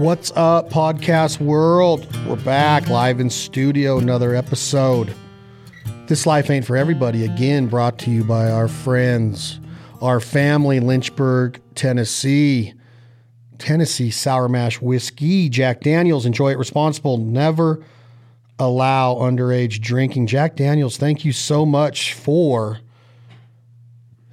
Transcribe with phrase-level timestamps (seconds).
[0.00, 2.08] What's up, podcast world?
[2.26, 5.14] We're back live in studio, another episode.
[6.06, 7.26] This life ain't for everybody.
[7.26, 9.60] Again, brought to you by our friends,
[10.00, 12.72] our family, Lynchburg, Tennessee.
[13.58, 16.24] Tennessee Sour Mash Whiskey, Jack Daniels.
[16.24, 17.18] Enjoy it responsible.
[17.18, 17.84] Never
[18.58, 20.28] allow underage drinking.
[20.28, 22.80] Jack Daniels, thank you so much for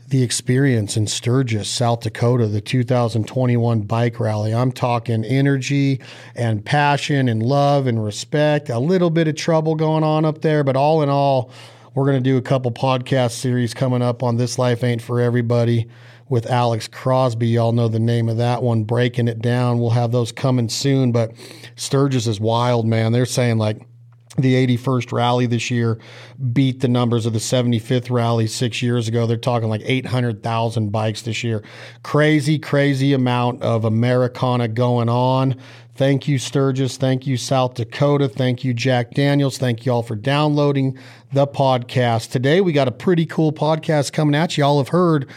[0.07, 4.53] the experience in Sturgis, South Dakota, the 2021 bike rally.
[4.53, 5.99] I'm talking energy
[6.33, 8.69] and passion and love and respect.
[8.69, 11.51] A little bit of trouble going on up there, but all in all,
[11.93, 15.19] we're going to do a couple podcast series coming up on This Life Ain't For
[15.19, 15.89] Everybody
[16.29, 17.47] with Alex Crosby.
[17.47, 19.79] Y'all know the name of that one, Breaking It Down.
[19.79, 21.33] We'll have those coming soon, but
[21.75, 23.11] Sturgis is wild, man.
[23.11, 23.81] They're saying like,
[24.37, 25.99] the 81st rally this year
[26.53, 29.25] beat the numbers of the 75th rally six years ago.
[29.25, 31.63] They're talking like 800,000 bikes this year.
[32.03, 35.55] Crazy, crazy amount of Americana going on.
[35.95, 36.97] Thank you, Sturgis.
[36.97, 38.29] Thank you, South Dakota.
[38.29, 39.57] Thank you, Jack Daniels.
[39.57, 40.99] Thank you all for downloading
[41.33, 42.29] the podcast.
[42.29, 44.63] Today, we got a pretty cool podcast coming at you.
[44.63, 45.27] Y'all have heard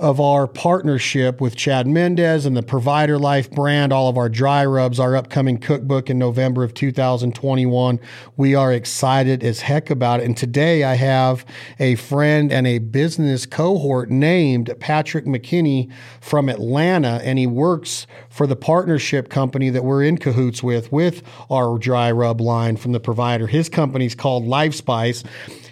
[0.00, 4.64] of our partnership with Chad Mendez and the Provider Life brand, all of our dry
[4.64, 8.00] rubs, our upcoming cookbook in November of 2021.
[8.36, 10.24] We are excited as heck about it.
[10.24, 11.46] And today I have
[11.78, 18.48] a friend and a business cohort named Patrick McKinney from Atlanta, and he works for
[18.48, 23.00] the partnership company that we're in cahoots with, with our dry rub line from the
[23.00, 23.46] provider.
[23.46, 25.22] His company's called Life Spice.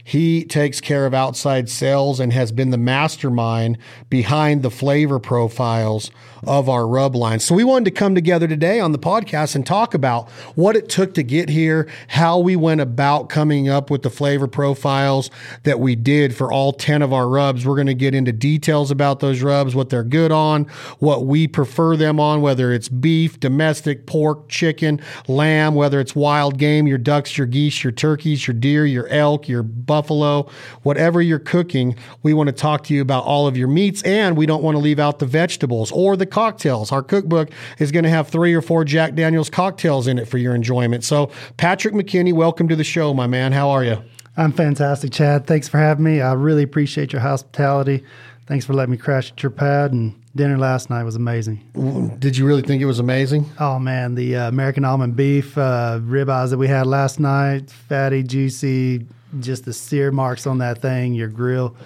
[0.05, 3.79] He takes care of outside sales and has been the mastermind
[4.11, 6.11] behind the flavor profiles
[6.45, 7.39] of our rub line.
[7.39, 10.89] So we wanted to come together today on the podcast and talk about what it
[10.89, 15.31] took to get here, how we went about coming up with the flavor profiles
[15.63, 17.65] that we did for all 10 of our rubs.
[17.65, 20.65] We're going to get into details about those rubs, what they're good on,
[20.99, 26.59] what we prefer them on, whether it's beef, domestic, pork, chicken, lamb, whether it's wild
[26.59, 29.63] game, your ducks, your geese, your turkeys, your deer, your elk, your
[29.93, 30.49] buffalo,
[30.85, 31.95] whatever you're cooking.
[32.23, 34.75] We want to talk to you about all of your meats and we don't want
[34.75, 36.91] to leave out the vegetables or the cocktails.
[36.91, 40.39] Our cookbook is going to have three or four Jack Daniels cocktails in it for
[40.39, 41.05] your enjoyment.
[41.05, 43.53] So, Patrick McKinney, welcome to the show, my man.
[43.53, 44.03] How are you?
[44.35, 45.47] I'm fantastic, Chad.
[45.47, 46.23] Thanks for having me.
[46.23, 48.03] I really appreciate your hospitality.
[48.47, 49.93] Thanks for letting me crash at your pad.
[49.93, 52.17] And dinner last night was amazing.
[52.19, 53.51] Did you really think it was amazing?
[53.61, 58.23] Oh man, the uh, American almond beef uh, ribeyes that we had last night, fatty,
[58.23, 59.07] juicy,
[59.41, 61.77] just the sear marks on that thing, your grill.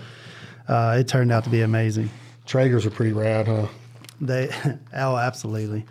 [0.69, 2.11] Uh, it turned out to be amazing.
[2.47, 3.67] Traegers are pretty rad, huh?
[4.21, 4.51] They,
[4.95, 5.85] oh, absolutely.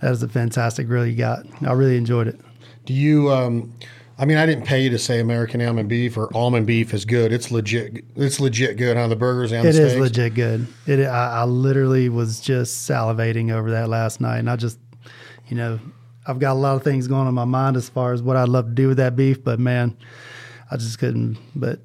[0.00, 1.46] That was a fantastic grill you got.
[1.62, 2.40] I really enjoyed it.
[2.84, 3.30] Do you?
[3.30, 3.72] Um,
[4.18, 7.04] I mean, I didn't pay you to say American almond beef or almond beef is
[7.04, 7.32] good.
[7.32, 8.04] It's legit.
[8.16, 9.08] It's legit good, huh?
[9.08, 10.66] The burgers and It the is legit good.
[10.86, 11.06] It.
[11.06, 14.78] I, I literally was just salivating over that last night, and I just,
[15.48, 15.80] you know,
[16.26, 18.36] I've got a lot of things going on in my mind as far as what
[18.36, 19.96] I'd love to do with that beef, but man,
[20.72, 21.38] I just couldn't.
[21.54, 21.80] But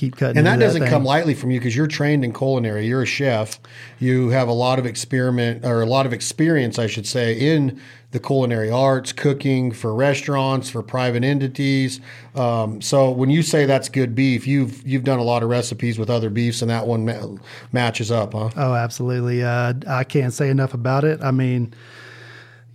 [0.00, 0.38] keep cutting.
[0.38, 0.90] And that doesn't thing.
[0.90, 2.86] come lightly from you because you're trained in culinary.
[2.86, 3.60] You're a chef.
[3.98, 7.78] You have a lot of experiment or a lot of experience, I should say, in
[8.12, 12.00] the culinary arts, cooking for restaurants, for private entities.
[12.34, 15.98] Um, so when you say that's good beef, you've you've done a lot of recipes
[15.98, 17.36] with other beefs, and that one ma-
[17.70, 18.50] matches up, huh?
[18.56, 19.44] Oh, absolutely.
[19.44, 21.20] Uh, I can't say enough about it.
[21.22, 21.74] I mean,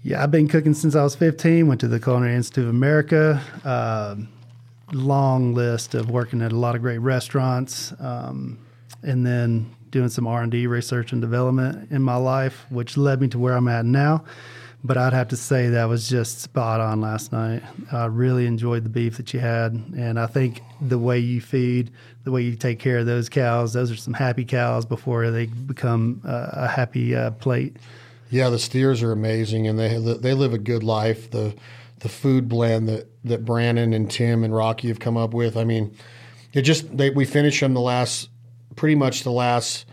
[0.04, 1.68] yeah, I've been cooking since I was 15.
[1.68, 3.42] Went to the Culinary Institute of America.
[3.64, 4.30] Um
[4.94, 8.60] long list of working at a lot of great restaurants, um,
[9.04, 13.22] and then doing some R and D research and development in my life, which led
[13.22, 14.24] me to where I'm at now.
[14.84, 17.64] But I'd have to say that was just spot on last night.
[17.92, 21.90] I really enjoyed the beef that you had, and I think the way you feed,
[22.24, 25.48] the way you take care of those cows, those are some happy cows before they
[25.48, 27.78] become uh, a happy uh, plate.
[28.30, 31.32] Yeah, the steers are amazing, and they they live a good life.
[31.32, 31.56] The
[32.06, 35.58] the food blend that that Brandon and Tim and Rocky have come up with.
[35.58, 35.98] I mean,
[36.54, 38.30] it just they we finish them the last
[38.76, 39.88] pretty much the last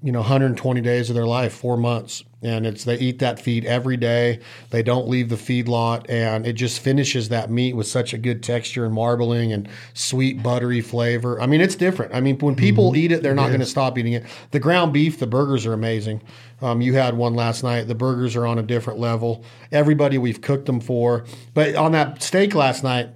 [0.00, 3.64] you know 120 days of their life, four months, and it's they eat that feed
[3.64, 4.40] every day.
[4.70, 8.18] They don't leave the feed lot, and it just finishes that meat with such a
[8.18, 11.40] good texture and marbling and sweet buttery flavor.
[11.40, 12.14] I mean, it's different.
[12.14, 14.24] I mean, when people eat it, they're not going to stop eating it.
[14.50, 16.22] The ground beef, the burgers are amazing.
[16.62, 17.88] Um, you had one last night.
[17.88, 19.44] The burgers are on a different level.
[19.72, 21.24] Everybody we've cooked them for,
[21.54, 23.10] but on that steak last night.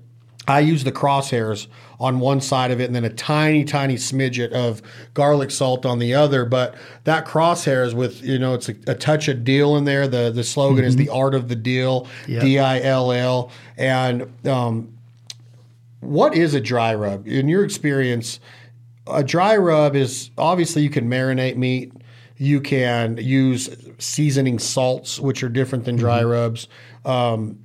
[0.51, 1.69] I use the crosshairs
[2.01, 4.83] on one side of it and then a tiny, tiny smidget of
[5.15, 6.45] garlic salt on the other.
[6.45, 6.75] But
[7.05, 10.09] that crosshairs with, you know, it's a, a touch of deal in there.
[10.09, 12.43] The the slogan is the art of the deal, Yep.
[12.43, 13.51] D I L L.
[13.77, 14.93] And um,
[16.01, 17.29] what is a dry rub?
[17.29, 18.41] In your experience,
[19.07, 21.93] a dry rub is obviously you can marinate meat.
[22.37, 23.69] You can use
[23.99, 26.69] seasoning salts, which are different than dry rubs.
[27.05, 27.59] Um,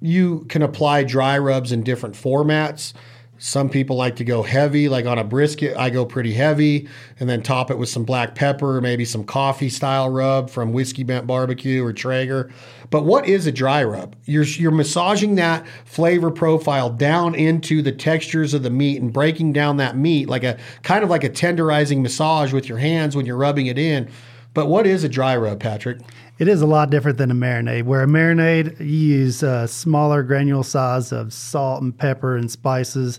[0.00, 2.92] you can apply dry rubs in different formats.
[3.40, 5.76] Some people like to go heavy, like on a brisket.
[5.76, 6.88] I go pretty heavy,
[7.20, 11.04] and then top it with some black pepper, maybe some coffee style rub from Whiskey
[11.04, 12.50] Bent Barbecue or Traeger.
[12.90, 14.16] But what is a dry rub?
[14.24, 19.52] You're you're massaging that flavor profile down into the textures of the meat and breaking
[19.52, 23.24] down that meat like a kind of like a tenderizing massage with your hands when
[23.24, 24.10] you're rubbing it in.
[24.52, 26.00] But what is a dry rub, Patrick?
[26.38, 27.82] It is a lot different than a marinade.
[27.82, 33.18] Where a marinade, you use a smaller granule size of salt and pepper and spices.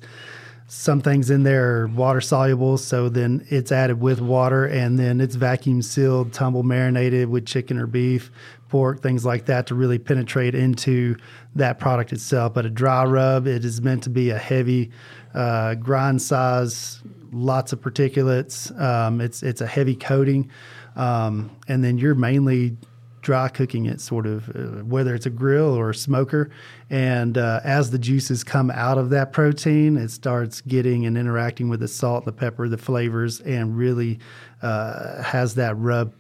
[0.67, 5.19] Some things in there are water soluble, so then it's added with water and then
[5.19, 8.31] it's vacuum sealed, tumble marinated with chicken or beef,
[8.69, 11.17] pork, things like that to really penetrate into
[11.55, 12.53] that product itself.
[12.53, 14.91] But a dry rub, it is meant to be a heavy
[15.33, 17.01] uh, grind size,
[17.33, 18.79] lots of particulates.
[18.79, 20.49] Um, it's it's a heavy coating,
[20.95, 22.77] um, and then you're mainly
[23.21, 26.49] dry cooking it, sort of, uh, whether it's a grill or a smoker.
[26.89, 31.69] And uh, as the juices come out of that protein, it starts getting and interacting
[31.69, 34.19] with the salt, the pepper, the flavors, and really
[34.61, 36.13] uh, has that rub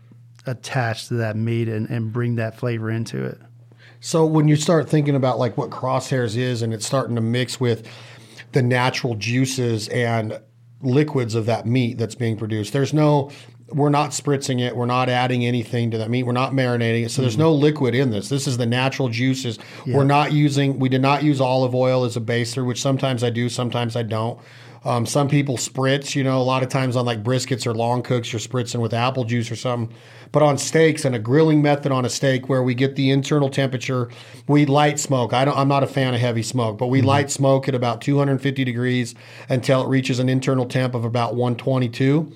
[0.45, 3.39] attached to that meat and, and bring that flavor into it.
[3.99, 7.59] So when you start thinking about like what crosshairs is and it's starting to mix
[7.59, 7.87] with
[8.53, 10.39] the natural juices and
[10.81, 13.31] liquids of that meat that's being produced, there's no
[13.71, 14.75] we're not spritzing it.
[14.75, 16.23] We're not adding anything to that meat.
[16.23, 17.11] We're not marinating it.
[17.11, 17.43] So there's mm-hmm.
[17.43, 18.29] no liquid in this.
[18.29, 19.59] This is the natural juices.
[19.85, 19.97] Yeah.
[19.97, 23.29] We're not using, we did not use olive oil as a baser, which sometimes I
[23.29, 24.39] do, sometimes I don't.
[24.85, 28.01] Um, some people spritz, you know, a lot of times on like briskets or long
[28.01, 29.95] cooks, you're spritzing with apple juice or something.
[30.31, 33.49] But on steaks and a grilling method on a steak where we get the internal
[33.49, 34.09] temperature,
[34.47, 35.33] we light smoke.
[35.33, 38.01] I don't, I'm not a fan of heavy smoke, but we light smoke at about
[38.01, 39.15] 250 degrees
[39.49, 42.31] until it reaches an internal temp of about 122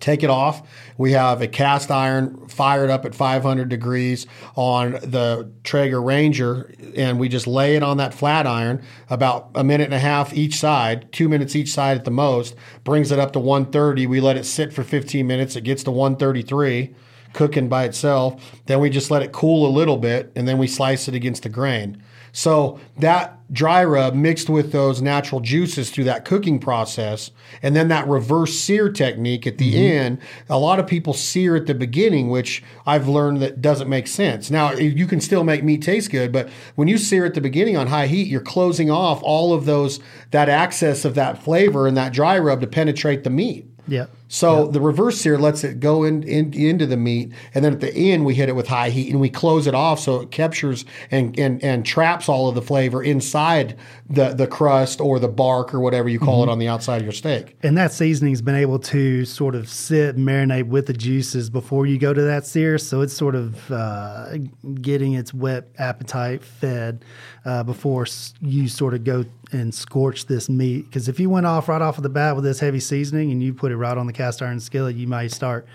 [0.00, 0.66] take it off.
[0.98, 4.26] We have a cast iron fired up at 500 degrees
[4.56, 9.64] on the Traeger Ranger, and we just lay it on that flat iron about a
[9.64, 13.18] minute and a half each side, two minutes each side at the most, brings it
[13.18, 14.06] up to 130.
[14.06, 15.56] We let it sit for 15 minutes.
[15.56, 16.94] It gets to 133
[17.32, 18.62] cooking by itself.
[18.66, 21.42] Then we just let it cool a little bit, and then we slice it against
[21.42, 22.02] the grain.
[22.36, 27.30] So that dry rub mixed with those natural juices through that cooking process,
[27.62, 29.82] and then that reverse sear technique at the Mm-hmm.
[29.82, 30.18] end.
[30.48, 34.50] A lot of people sear at the beginning, which I've learned that doesn't make sense.
[34.50, 37.76] Now you can still make meat taste good, but when you sear at the beginning
[37.76, 40.00] on high heat, you're closing off all of those
[40.32, 43.66] that access of that flavor and that dry rub to penetrate the meat.
[43.86, 44.10] Yep.
[44.28, 47.80] So the reverse sear lets it go in, in into the meat, and then at
[47.80, 50.30] the end we hit it with high heat and we close it off so it
[50.30, 53.76] captures and and, and traps all of the flavor inside
[54.08, 57.02] the the crust or the bark or whatever you call it on the outside of
[57.02, 57.56] your steak.
[57.62, 61.98] And that seasoning's been able to sort of sit, marinate with the juices before you
[61.98, 62.78] go to that sear.
[62.78, 64.38] So it's sort of uh,
[64.80, 67.04] getting its wet appetite fed
[67.44, 68.06] uh, before
[68.40, 70.86] you sort of go and scorch this meat.
[70.86, 73.42] Because if you went off right off of the bat with this heavy seasoning and
[73.42, 75.66] you put it right on the cast iron skillet, you might start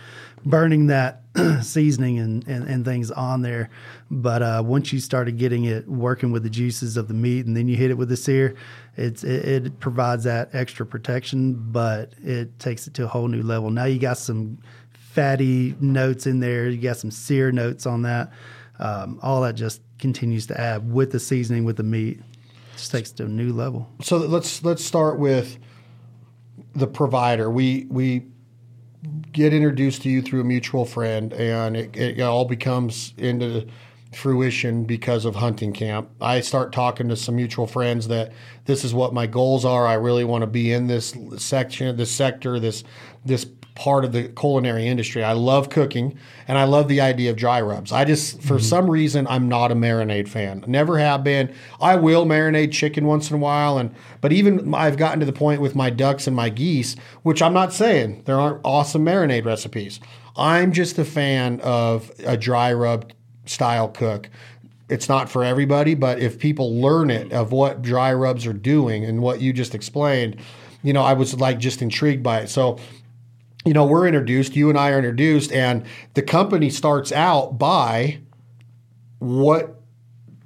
[0.45, 1.24] burning that
[1.62, 3.69] seasoning and, and, and things on there.
[4.09, 7.56] But uh, once you started getting it working with the juices of the meat and
[7.56, 8.56] then you hit it with the sear,
[8.97, 13.44] it's, it, it provides that extra protection, but it takes it to a whole new
[13.44, 13.69] level.
[13.69, 14.59] Now you got some
[14.94, 18.31] fatty notes in there, you got some sear notes on that.
[18.79, 22.22] Um, all that just continues to add with the seasoning, with the meat.
[22.74, 23.89] Just takes to a new level.
[24.01, 25.60] So let's let's start with
[26.79, 27.50] the provider.
[27.50, 28.25] We we
[29.31, 33.67] get introduced to you through a mutual friend, and it, it all becomes into
[34.13, 36.09] fruition because of hunting camp.
[36.19, 38.31] I start talking to some mutual friends that
[38.65, 39.86] this is what my goals are.
[39.86, 42.83] I really want to be in this section, this sector, this
[43.24, 43.45] this
[43.79, 45.24] part of the culinary industry.
[45.24, 46.19] I love cooking
[46.50, 47.93] and I love the idea of dry rubs.
[47.93, 48.63] I just for mm-hmm.
[48.63, 50.65] some reason I'm not a marinade fan.
[50.67, 51.53] Never have been.
[51.79, 55.31] I will marinate chicken once in a while and but even I've gotten to the
[55.31, 59.45] point with my ducks and my geese, which I'm not saying there aren't awesome marinade
[59.45, 60.01] recipes.
[60.36, 63.13] I'm just a fan of a dry rub
[63.45, 64.29] style cook.
[64.89, 69.05] It's not for everybody, but if people learn it of what dry rubs are doing
[69.05, 70.36] and what you just explained,
[70.83, 72.50] you know, I was like just intrigued by it.
[72.50, 72.77] So
[73.69, 75.85] you know, we're introduced, you and I are introduced, and
[76.15, 78.19] the company starts out by
[79.19, 79.79] what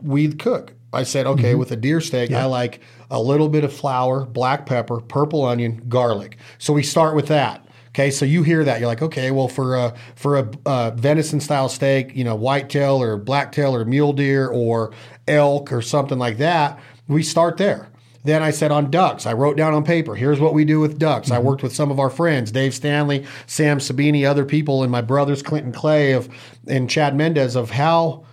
[0.01, 0.73] we cook.
[0.91, 4.65] I said, okay, with a deer steak, I like a little bit of flour, black
[4.65, 6.35] pepper, purple onion, garlic.
[6.57, 7.65] So we start with that.
[7.91, 11.39] Okay, so you hear that, you're like, okay, well, for a for a uh, venison
[11.39, 14.91] style steak, you know, whitetail or blacktail or mule deer or
[15.29, 16.77] elk or something like that,
[17.07, 17.87] we start there.
[18.23, 20.97] Then I said on ducks, I wrote down on paper, here's what we do with
[20.97, 21.29] ducks.
[21.31, 25.01] I worked with some of our friends, Dave Stanley, Sam Sabini, other people, and my
[25.01, 26.29] brothers, Clinton Clay of
[26.67, 28.23] and Chad Mendez of how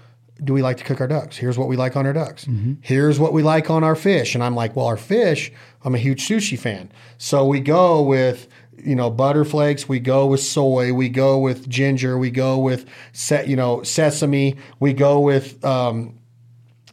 [0.42, 1.36] do we like to cook our ducks?
[1.36, 2.46] Here's what we like on our ducks.
[2.80, 4.34] Here's what we like on our fish.
[4.34, 5.52] And I'm like, well, our fish,
[5.84, 6.90] I'm a huge sushi fan.
[7.18, 8.48] So we go with,
[8.82, 12.86] you know, butter flakes, we go with soy, we go with ginger, we go with,
[13.12, 16.18] se- you know, sesame, we go with, um,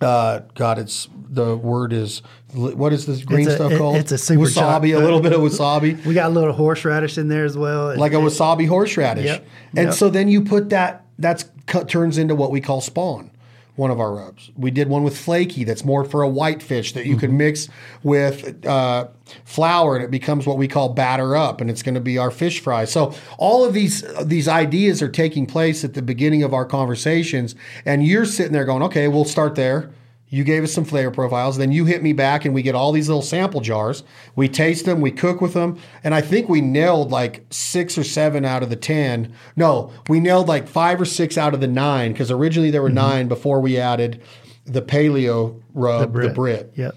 [0.01, 2.22] uh, God, it's the word is,
[2.53, 3.98] what is this green a- stuff it- called?
[3.98, 7.27] it's a super wasabi, a little bit of wasabi We got a little horseradish in
[7.27, 7.98] there as well.
[7.98, 9.25] like a wasabi horseradish.
[9.25, 9.93] Yep, And yep.
[9.93, 13.31] so then you put that that's cut, turns into what we call spawn.
[13.75, 14.50] One of our rubs.
[14.57, 17.38] We did one with flaky that's more for a white fish that you could Mm-hmm.
[17.38, 17.69] mix
[18.01, 19.07] with uh,
[19.46, 22.31] flour and it becomes what we call batter up and it's going to be our
[22.31, 22.86] fish fry.
[22.86, 27.53] So all of these these ideas are taking place at the beginning of our conversations
[27.86, 29.91] and you're sitting there going, "Okay, we'll start there."
[30.29, 31.57] You gave us some flavor profiles.
[31.57, 34.03] Then you hit me back, and we get all these little sample jars.
[34.36, 38.03] We taste them, we cook with them, and I think we nailed like six or
[38.03, 39.34] seven out of the ten.
[39.55, 42.89] No, we nailed like five or six out of the nine because originally there were
[42.89, 44.22] nine before we added
[44.65, 46.74] the paleo rub, the Brit.
[46.75, 46.96] Yep.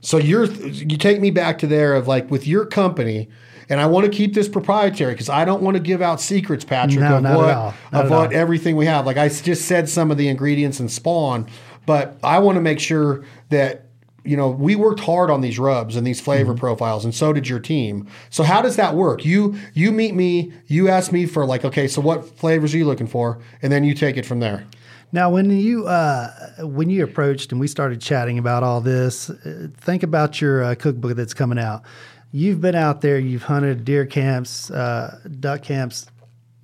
[0.00, 3.28] So you're you take me back to there of like with your company,
[3.68, 6.64] and I want to keep this proprietary because I don't want to give out secrets,
[6.64, 8.28] Patrick, No, of what of at what all.
[8.32, 9.06] everything we have.
[9.06, 11.46] Like I just said, some of the ingredients in Spawn,
[11.86, 13.86] but I want to make sure that
[14.24, 16.60] you know we worked hard on these rubs and these flavor Mm-hmm.
[16.60, 18.06] profiles, and so did your team.
[18.30, 19.24] So how does that work?
[19.24, 22.84] You you meet me, you ask me for like, okay, so what flavors are you
[22.84, 24.64] looking for, and then you take it from there.
[25.14, 29.68] Now, when you uh, when you approached and we started chatting about all this, uh,
[29.76, 31.82] think about your uh, cookbook that's coming out.
[32.34, 36.06] You've been out there, you've hunted deer camps, uh, duck camps.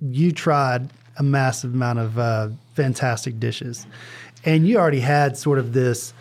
[0.01, 3.85] You tried a massive amount of uh, fantastic dishes,
[4.45, 6.13] and you already had sort of this.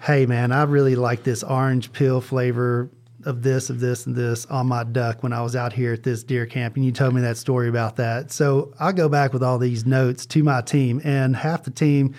[0.00, 2.90] Hey, man, I really like this orange peel flavor
[3.24, 6.04] of this, of this, and this on my duck when I was out here at
[6.04, 6.76] this deer camp.
[6.76, 8.30] And you told me that story about that.
[8.30, 12.14] So I go back with all these notes to my team, and half the team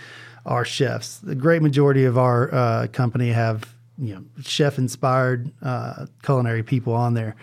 [0.46, 1.18] are chefs.
[1.20, 6.94] The great majority of our uh, company have you know chef inspired uh, culinary people
[6.94, 7.36] on there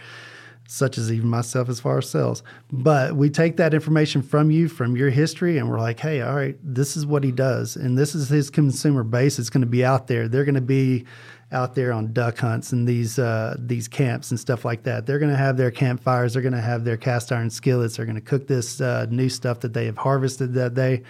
[0.75, 2.43] such as even myself as far as sales.
[2.73, 6.35] But we take that information from you, from your history, and we're like, hey, all
[6.35, 7.77] right, this is what he does.
[7.77, 9.39] And this is his consumer base.
[9.39, 10.27] It's going to be out there.
[10.27, 11.05] They're going to be
[11.53, 15.07] out there on duck hunts and these uh, these camps and stuff like that.
[15.07, 16.33] They're going to have their campfires.
[16.33, 17.97] They're going to have their cast iron skillets.
[17.97, 21.05] They're going to cook this uh, new stuff that they have harvested that day.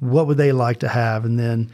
[0.00, 1.24] What would they like to have?
[1.24, 1.72] And then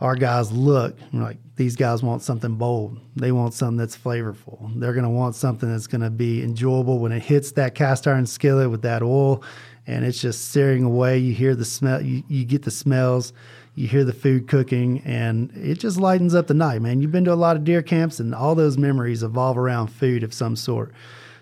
[0.00, 2.98] our guys look like these guys want something bold.
[3.14, 4.68] They want something that's flavorful.
[4.80, 6.98] They're going to want something that's going to be enjoyable.
[6.98, 9.44] When it hits that cast iron skillet with that oil
[9.86, 13.32] and it's just searing away you hear the smell you, you get the smells
[13.76, 17.00] you hear the food cooking and it just lightens up the night man.
[17.00, 20.24] You've been to a lot of deer camps and all those memories evolve around food
[20.24, 20.92] of some sort.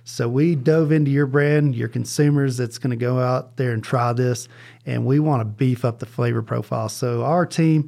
[0.05, 3.83] So we dove into your brand, your consumers that's going to go out there and
[3.83, 4.49] try this,
[4.85, 6.89] and we want to beef up the flavor profile.
[6.89, 7.87] So our team,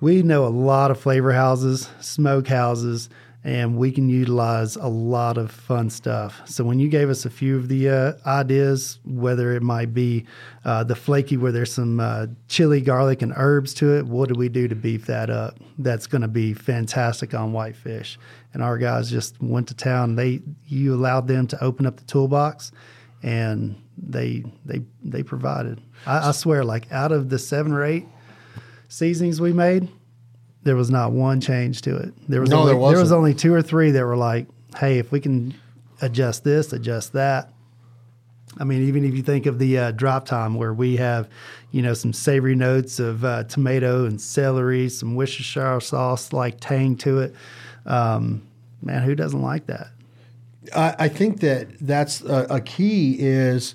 [0.00, 3.08] we know a lot of flavor houses, smoke houses,
[3.46, 6.42] and we can utilize a lot of fun stuff.
[6.46, 10.26] So when you gave us a few of the uh, ideas, whether it might be
[10.64, 14.34] uh, the flaky where there's some uh, chili, garlic, and herbs to it, what do
[14.34, 15.60] we do to beef that up?
[15.78, 18.18] That's going to be fantastic on whitefish.
[18.52, 20.16] And our guys just went to town.
[20.16, 22.72] They you allowed them to open up the toolbox,
[23.22, 25.80] and they they they provided.
[26.04, 28.06] I, I swear, like out of the seven or eight
[28.88, 29.88] seasonings we made,
[30.62, 32.12] there was not one change to it.
[32.28, 34.98] There was No, only, there there was only two or three that were like, "Hey,
[34.98, 35.54] if we can
[36.02, 37.52] adjust this, adjust that."
[38.58, 41.28] I mean, even if you think of the uh, drop time where we have,
[41.72, 46.96] you know, some savory notes of uh, tomato and celery, some Worcestershire sauce like tang
[46.98, 47.34] to it.
[47.84, 48.42] Um,
[48.82, 49.88] man, who doesn't like that?
[50.74, 53.74] I, I think that that's a, a key is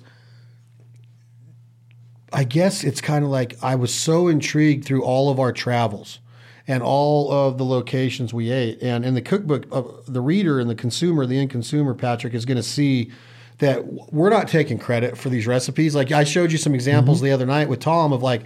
[2.32, 6.18] I guess it's kind of like I was so intrigued through all of our travels
[6.66, 8.80] and all of the locations we ate.
[8.82, 12.44] And in the cookbook, uh, the reader and the consumer, the end consumer, Patrick, is
[12.44, 13.10] going to see
[13.58, 15.94] that we're not taking credit for these recipes.
[15.94, 18.44] Like I showed you some examples the other night with Tom of like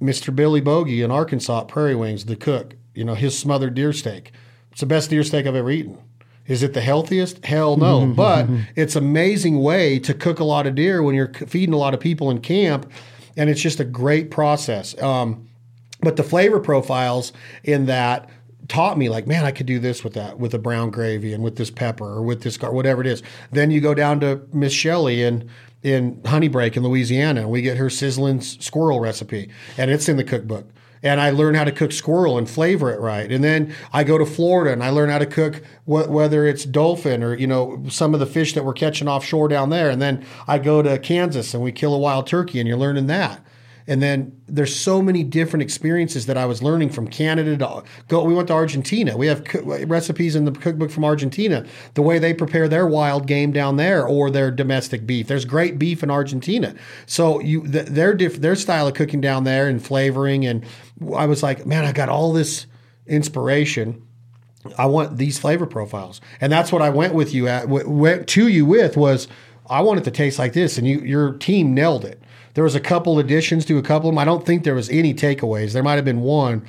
[0.00, 0.34] Mr.
[0.34, 4.32] Billy Bogey in Arkansas Prairie Wings, the cook, you know, his smothered deer steak.
[4.72, 5.98] It's the best deer steak I've ever eaten.
[6.46, 7.44] Is it the healthiest?
[7.44, 8.00] Hell no.
[8.00, 8.60] Mm-hmm, mm-hmm, but mm-hmm.
[8.76, 12.00] it's amazing way to cook a lot of deer when you're feeding a lot of
[12.00, 12.90] people in camp,
[13.36, 15.00] and it's just a great process.
[15.00, 15.48] Um,
[16.00, 17.32] but the flavor profiles
[17.62, 18.28] in that
[18.68, 21.42] taught me like, man, I could do this with that, with a brown gravy and
[21.42, 23.22] with this pepper or with this gar- whatever it is.
[23.50, 25.48] Then you go down to Miss Shelley in
[25.82, 30.16] in Honey Brake in Louisiana, and we get her sizzling squirrel recipe, and it's in
[30.16, 30.66] the cookbook.
[31.04, 33.30] And I learn how to cook squirrel and flavor it right.
[33.30, 36.64] And then I go to Florida and I learn how to cook wh- whether it's
[36.64, 39.90] dolphin or you know some of the fish that we're catching offshore down there.
[39.90, 43.06] And then I go to Kansas and we kill a wild turkey, and you're learning
[43.08, 43.43] that.
[43.86, 48.24] And then there's so many different experiences that I was learning from Canada to go.
[48.24, 49.16] We went to Argentina.
[49.16, 53.26] We have co- recipes in the cookbook from Argentina, the way they prepare their wild
[53.26, 55.26] game down there or their domestic beef.
[55.26, 56.74] There's great beef in Argentina.
[57.06, 60.46] So you th- their diff- their style of cooking down there and flavoring.
[60.46, 60.64] And
[61.14, 62.66] I was like, man, I got all this
[63.06, 64.02] inspiration.
[64.78, 67.68] I want these flavor profiles, and that's what I went with you at.
[67.68, 69.28] Went to you with was
[69.66, 72.22] I want it to taste like this, and you your team nailed it.
[72.54, 74.18] There was a couple additions to a couple of them.
[74.18, 75.72] I don't think there was any takeaways.
[75.72, 76.64] There might have been one.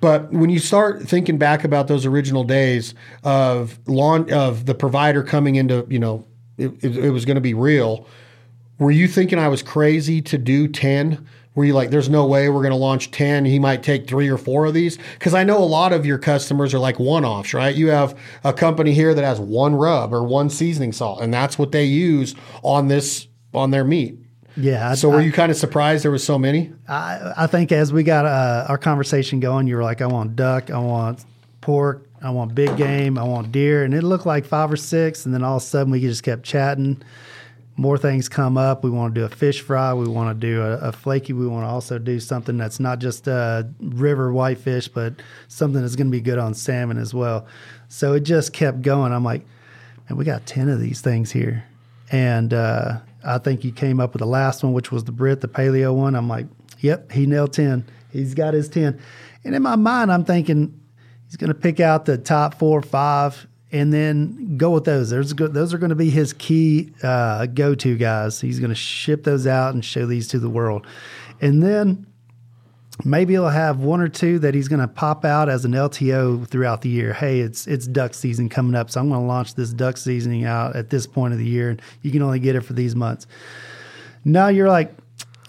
[0.00, 5.22] But when you start thinking back about those original days of lawn of the provider
[5.22, 6.26] coming into, you know,
[6.58, 8.06] it, it, it was going to be real.
[8.78, 11.26] Were you thinking I was crazy to do ten?
[11.54, 13.46] Were you like, there's no way we're going to launch 10?
[13.46, 14.98] He might take three or four of these?
[15.14, 17.74] Because I know a lot of your customers are like one offs, right?
[17.74, 18.14] You have
[18.44, 21.86] a company here that has one rub or one seasoning salt, and that's what they
[21.86, 24.18] use on this, on their meat.
[24.56, 24.94] Yeah.
[24.94, 26.72] So were you kind of surprised there was so many?
[26.88, 30.34] I, I think as we got uh, our conversation going, you were like, I want
[30.34, 31.24] duck, I want
[31.60, 35.26] pork, I want big game, I want deer, and it looked like five or six,
[35.26, 37.02] and then all of a sudden we just kept chatting.
[37.78, 38.82] More things come up.
[38.82, 39.92] We want to do a fish fry.
[39.92, 41.34] We want to do a, a flaky.
[41.34, 45.12] We want to also do something that's not just a river whitefish, but
[45.48, 47.46] something that's going to be good on salmon as well.
[47.88, 49.12] So it just kept going.
[49.12, 49.42] I'm like,
[50.08, 51.64] man, we got ten of these things here,
[52.10, 55.40] and uh, I think you came up with the last one, which was the Brit,
[55.40, 56.14] the paleo one.
[56.14, 56.46] I'm like,
[56.78, 57.84] yep, he nailed 10.
[58.12, 58.98] He's got his 10.
[59.44, 60.80] And in my mind, I'm thinking
[61.26, 65.10] he's going to pick out the top four or five and then go with those.
[65.10, 68.40] There's those are going to be his key uh, go to guys.
[68.40, 70.86] He's going to ship those out and show these to the world.
[71.40, 72.06] And then
[73.04, 76.48] maybe he'll have one or two that he's going to pop out as an LTO
[76.48, 77.12] throughout the year.
[77.12, 80.44] Hey, it's it's duck season coming up, so I'm going to launch this duck seasoning
[80.44, 82.94] out at this point of the year, and you can only get it for these
[82.94, 83.26] months.
[84.24, 84.94] Now you're like,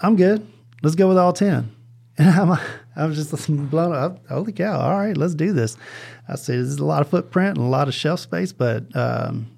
[0.01, 0.45] I'm good.
[0.83, 1.73] Let's go with all ten.
[2.19, 2.59] And I'm
[2.95, 4.25] I was just blown up.
[4.27, 4.79] Holy cow!
[4.79, 5.77] All right, let's do this.
[6.27, 9.55] I said there's a lot of footprint and a lot of shelf space, but um,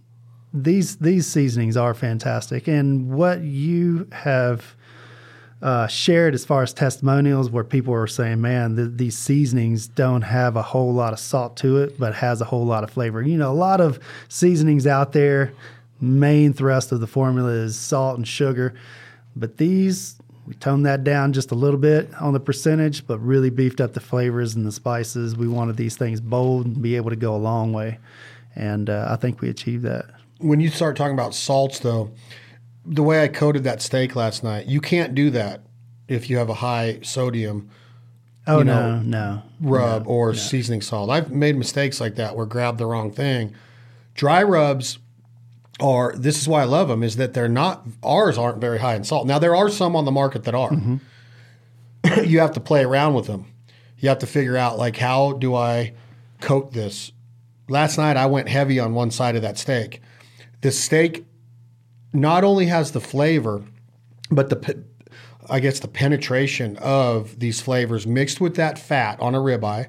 [0.53, 2.67] these these seasonings are fantastic.
[2.67, 4.75] And what you have
[5.61, 10.21] uh, shared as far as testimonials where people are saying, man, th- these seasonings don't
[10.21, 13.21] have a whole lot of salt to it, but has a whole lot of flavor.
[13.21, 15.53] You know, a lot of seasonings out there,
[15.99, 18.73] main thrust of the formula is salt and sugar,
[19.35, 20.15] but these,
[20.47, 23.93] we toned that down just a little bit on the percentage, but really beefed up
[23.93, 25.35] the flavors and the spices.
[25.35, 27.99] We wanted these things bold and be able to go a long way.
[28.55, 30.05] And uh, I think we achieved that.
[30.39, 32.11] When you start talking about salts, though,
[32.85, 35.61] the way I coated that steak last night, you can't do that
[36.07, 37.69] if you have a high sodium.
[38.47, 40.33] Oh no, no rub no, or no.
[40.33, 41.09] seasoning salt.
[41.09, 43.53] I've made mistakes like that where grab the wrong thing.
[44.15, 44.99] Dry rubs
[45.79, 48.95] are this is why I love them is that they're not ours aren't very high
[48.95, 49.27] in salt.
[49.27, 50.71] Now there are some on the market that are.
[50.71, 52.23] Mm-hmm.
[52.25, 53.53] you have to play around with them.
[53.97, 55.93] You have to figure out like how do I
[56.41, 57.11] coat this.
[57.67, 60.01] Last night I went heavy on one side of that steak.
[60.61, 61.25] The steak
[62.13, 63.63] not only has the flavor,
[64.31, 64.83] but the
[65.49, 69.87] I guess the penetration of these flavors mixed with that fat on a ribeye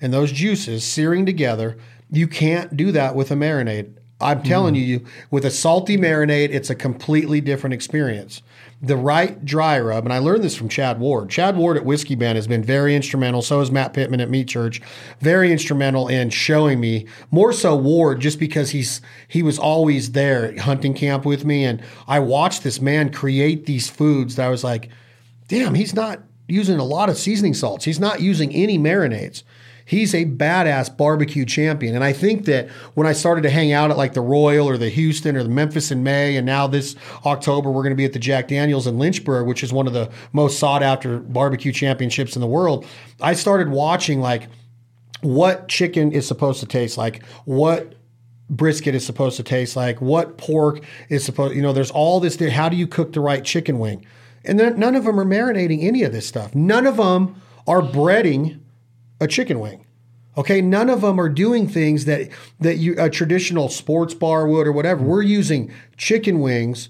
[0.00, 1.76] and those juices searing together.
[2.10, 3.94] You can't do that with a marinade.
[4.20, 4.86] I'm telling mm.
[4.86, 8.40] you, with a salty marinade, it's a completely different experience
[8.82, 11.30] the right dry rub, and I learned this from Chad Ward.
[11.30, 13.40] Chad Ward at Whiskey Bent has been very instrumental.
[13.42, 14.82] So is Matt Pittman at Meat Church,
[15.20, 20.46] very instrumental in showing me more so Ward, just because he's he was always there
[20.46, 24.50] at hunting camp with me, and I watched this man create these foods that I
[24.50, 24.90] was like,
[25.48, 27.84] damn, he's not using a lot of seasoning salts.
[27.84, 29.42] He's not using any marinades
[29.84, 31.94] he's a badass barbecue champion.
[31.94, 34.76] And I think that when I started to hang out at like the Royal or
[34.76, 38.04] the Houston or the Memphis in May, and now this October we're going to be
[38.04, 41.72] at the Jack Daniels in Lynchburg, which is one of the most sought after barbecue
[41.72, 42.86] championships in the world.
[43.20, 44.48] I started watching like
[45.20, 47.94] what chicken is supposed to taste like, what
[48.50, 52.38] brisket is supposed to taste like, what pork is supposed, you know, there's all this.
[52.50, 54.04] How do you cook the right chicken wing?
[54.44, 56.54] And none of them are marinating any of this stuff.
[56.54, 58.60] None of them are breading
[59.20, 59.86] a chicken wing.
[60.36, 64.66] Okay, none of them are doing things that that you a traditional sports bar would
[64.66, 65.00] or whatever.
[65.00, 65.10] Mm-hmm.
[65.10, 66.88] We're using chicken wings,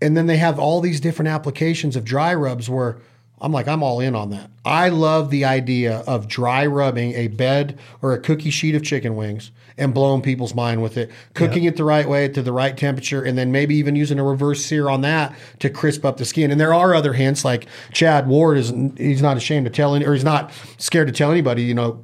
[0.00, 2.98] and then they have all these different applications of dry rubs where
[3.44, 4.50] I'm like, I'm all in on that.
[4.64, 9.16] I love the idea of dry rubbing a bed or a cookie sheet of chicken
[9.16, 12.74] wings and blowing people's mind with it, cooking it the right way to the right
[12.74, 16.24] temperature, and then maybe even using a reverse sear on that to crisp up the
[16.24, 16.50] skin.
[16.50, 20.06] And there are other hints, like Chad Ward is he's not ashamed to tell, any,
[20.06, 21.64] or he's not scared to tell anybody.
[21.64, 22.02] You know,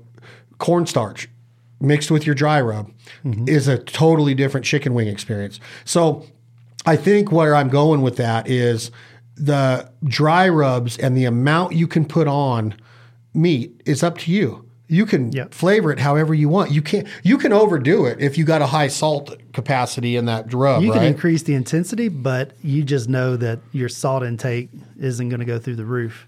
[0.59, 1.26] cornstarch
[1.81, 2.92] mixed with your dry rub
[3.24, 3.48] mm-hmm.
[3.48, 5.59] is a totally different chicken wing experience.
[5.87, 6.26] So
[6.85, 8.90] I think where I'm going with that is
[9.40, 12.74] the dry rubs and the amount you can put on
[13.35, 14.66] meat is up to you.
[14.88, 15.55] You can Yep.
[15.55, 16.72] flavor it however you want.
[16.72, 17.07] You can't.
[17.22, 20.83] You can overdo it if you got a high salt capacity in that rub.
[20.83, 20.98] You right?
[20.98, 25.46] can increase the intensity, but you just know that your salt intake isn't going to
[25.46, 26.26] go through the roof.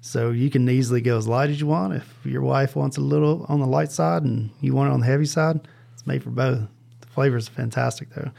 [0.00, 1.94] So you can easily go as light as you want.
[1.94, 5.00] If your wife wants a little on the light side and you want it on
[5.00, 5.60] the heavy side,
[5.94, 6.62] it's made for both.
[7.02, 8.32] The flavors are fantastic though.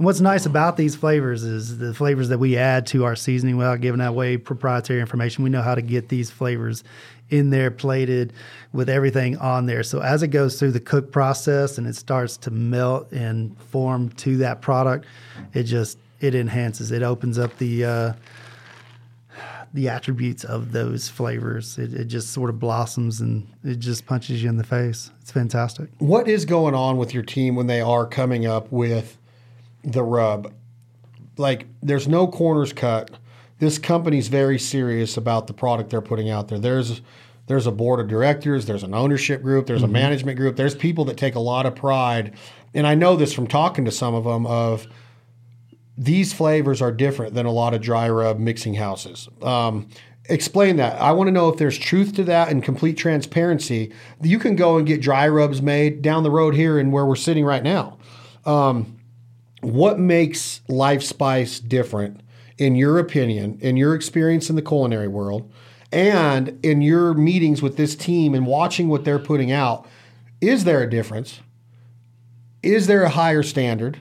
[0.00, 3.58] And what's nice about these flavors is the flavors that we add to our seasoning
[3.58, 5.44] without giving away proprietary information.
[5.44, 6.84] We know how to get these flavors
[7.28, 8.32] in there plated
[8.72, 9.82] with everything on there.
[9.82, 14.08] So as it goes through the cook process and it starts to melt and form
[14.12, 15.04] to that product,
[15.52, 16.92] it just it enhances.
[16.92, 18.12] It opens up the uh,
[19.74, 21.76] the attributes of those flavors.
[21.76, 25.10] It, it just sort of blossoms and it just punches you in the face.
[25.20, 25.90] It's fantastic.
[25.98, 29.18] What is going on with your team when they are coming up with
[29.82, 30.52] the rub?
[31.36, 33.10] Like, there's no corners cut.
[33.58, 36.58] This company's very serious about the product they're putting out there.
[36.58, 37.00] There's
[37.46, 41.04] there's a board of directors, there's an ownership group, there's a management group, there's people
[41.06, 42.36] that take a lot of pride.
[42.74, 44.86] And I know this from talking to some of them of
[45.98, 49.28] these flavors are different than a lot of dry rub mixing houses.
[49.42, 49.88] Um,
[50.26, 51.00] explain that.
[51.00, 53.92] I want to know if there's truth to that and complete transparency.
[54.22, 57.16] You can go and get dry rubs made down the road here and where we're
[57.16, 57.98] sitting right now.
[58.46, 58.99] Um,
[59.60, 62.20] what makes Life Spice different,
[62.58, 65.50] in your opinion, in your experience in the culinary world,
[65.92, 69.86] and in your meetings with this team and watching what they're putting out?
[70.40, 71.40] Is there a difference?
[72.62, 74.00] Is there a higher standard?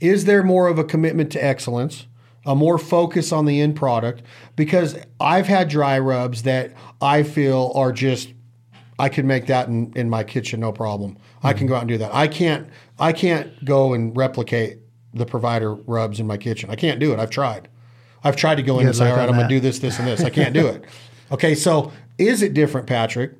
[0.00, 2.06] Is there more of a commitment to excellence?
[2.44, 4.22] A more focus on the end product?
[4.54, 8.32] Because I've had dry rubs that I feel are just
[8.98, 11.18] I could make that in, in my kitchen no problem.
[11.42, 12.14] I can go out and do that.
[12.14, 14.78] I can't I can't go and replicate
[15.16, 16.70] the provider rubs in my kitchen.
[16.70, 17.18] I can't do it.
[17.18, 17.68] I've tried.
[18.24, 19.98] I've tried to go in Good and say, all right, I'm gonna do this, this,
[19.98, 20.22] and this.
[20.22, 20.84] I can't do it.
[21.30, 23.32] Okay, so is it different, Patrick?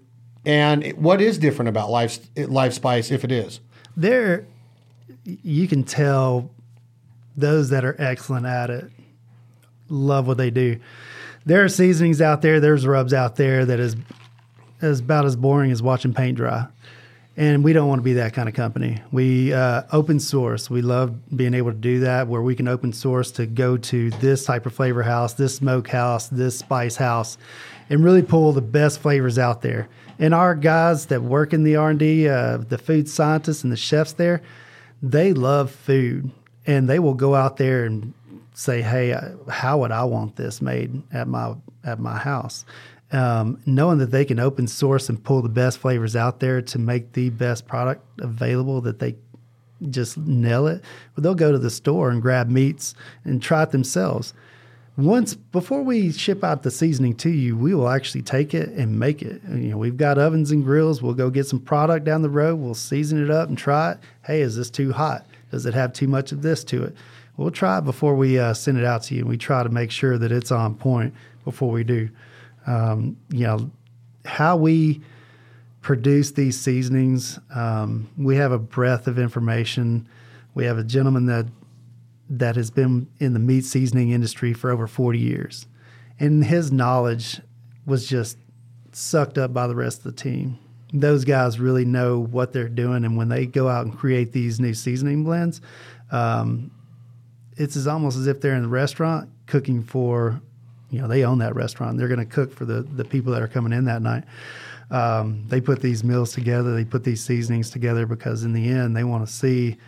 [0.45, 3.61] And it- what is different about life life spice if it is?
[3.97, 4.47] There,
[5.25, 6.51] you can tell
[7.37, 8.91] those that are excellent at it
[9.89, 10.79] love what they do.
[11.45, 13.97] There are seasonings out there, there's rubs out there that is
[14.83, 16.67] is about as boring as watching paint dry.
[17.39, 19.03] And we don't want to be that kind of company.
[19.13, 20.71] We uh, open source.
[20.71, 24.11] We love being able to do that, where we can open source to go to
[24.11, 27.37] this type of flavor house, this smoke house, this spice house,
[27.91, 29.87] and really pull the best flavors out there.
[30.19, 33.71] And our guys that work in the R and D, uh, the food scientists and
[33.73, 34.41] the chefs there,
[35.03, 36.31] they love food,
[36.67, 38.15] and they will go out there and
[38.55, 42.65] say, "Hey, uh, how would I want this made at my at my house?"
[43.17, 46.79] Um, knowing that they can open source and pull the best flavors out there to
[46.79, 49.17] make the best product available, that they
[49.91, 50.83] just nail it.
[51.15, 54.35] Well, they'll go to the store and grab meats and try it themselves.
[54.99, 58.99] Once before we ship out the seasoning to you, we will actually take it and
[58.99, 59.41] make it.
[59.49, 61.01] You know, we've got ovens and grills.
[61.01, 62.57] We'll go get some product down the road.
[62.57, 63.99] We'll season it up and try it.
[64.25, 65.27] Hey, is this too hot?
[65.51, 66.97] Does it have too much of this to it?
[67.37, 69.21] We'll try it before we uh, send it out to you.
[69.21, 72.09] And we try to make sure that it's on point before we do.
[72.67, 73.71] Um, you know,
[74.25, 75.01] how we
[75.81, 80.09] produce these seasonings, um, we have a breadth of information.
[80.55, 81.47] We have a gentleman that
[82.29, 85.67] that has been in the meat seasoning industry for over 40 years.
[86.19, 87.41] And his knowledge
[87.85, 88.37] was just
[88.93, 90.59] sucked up by the rest of the team.
[90.93, 93.05] Those guys really know what they're doing.
[93.05, 95.61] And when they go out and create these new seasoning blends,
[96.11, 96.71] um,
[97.57, 100.41] it's as almost as if they're in the restaurant cooking for,
[100.91, 101.99] you know, they own that restaurant.
[101.99, 104.25] They're going to cook for the, the people that are coming in that night.
[104.91, 108.97] Um, they put these meals together, they put these seasonings together because in the end,
[108.97, 109.79] they want to see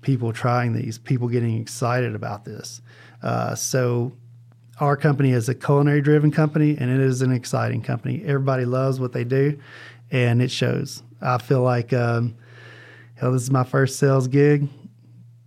[0.00, 2.82] people trying these, people getting excited about this.
[3.22, 4.12] Uh, so,
[4.80, 8.22] our company is a culinary driven company and it is an exciting company.
[8.24, 9.60] Everybody loves what they do
[10.10, 11.02] and it shows.
[11.20, 12.34] I feel like, um,
[13.14, 14.68] hell, this is my first sales gig.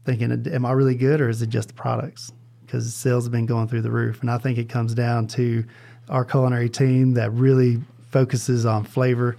[0.05, 2.31] Thinking, am I really good or is it just the products?
[2.73, 4.21] Because sales have been going through the roof.
[4.21, 5.63] And I think it comes down to
[6.09, 9.37] our culinary team that really focuses on flavor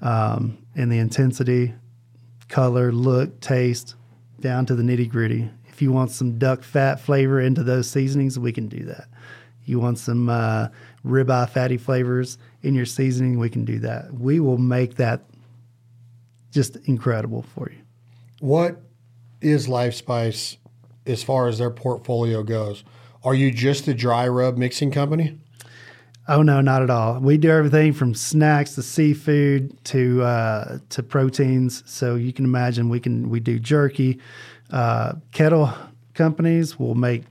[0.00, 1.74] um, and the intensity,
[2.48, 3.94] color, look, taste,
[4.40, 5.48] down to the nitty gritty.
[5.68, 9.06] If you want some duck fat flavor into those seasonings, we can do that.
[9.64, 10.66] You want some uh,
[11.06, 13.38] ribeye fatty flavors in your seasoning?
[13.38, 14.12] We can do that.
[14.12, 15.22] We will make that
[16.50, 17.78] just incredible for you.
[18.40, 18.82] What
[19.40, 20.56] is Life Spice
[21.06, 22.84] as far as their portfolio goes?
[23.24, 25.38] Are you just a dry rub mixing company?
[26.28, 27.18] Oh no, not at all.
[27.18, 31.82] We do everything from snacks to seafood to uh, to proteins.
[31.86, 34.20] So you can imagine we can we do jerky.
[34.70, 35.72] Uh, kettle
[36.14, 37.24] companies will make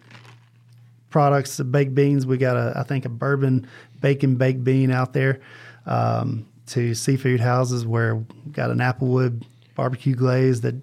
[1.09, 2.25] products, baked beans.
[2.25, 3.67] We got a I think a bourbon
[4.01, 5.39] bacon baked bean out there.
[5.85, 9.43] Um, to seafood houses where we got an applewood
[9.75, 10.75] barbecue glaze that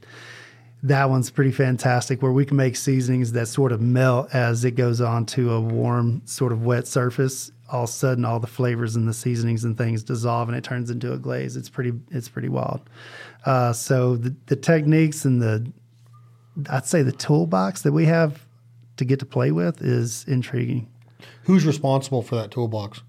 [0.82, 4.72] that one's pretty fantastic where we can make seasonings that sort of melt as it
[4.72, 7.50] goes on to a warm sort of wet surface.
[7.70, 10.64] All of a sudden all the flavors and the seasonings and things dissolve and it
[10.64, 11.56] turns into a glaze.
[11.56, 12.80] It's pretty it's pretty wild.
[13.44, 15.70] Uh, so the, the techniques and the
[16.70, 18.44] i'd say the toolbox that we have
[18.96, 20.88] to get to play with is intriguing.
[21.44, 23.02] Who's responsible for that toolbox?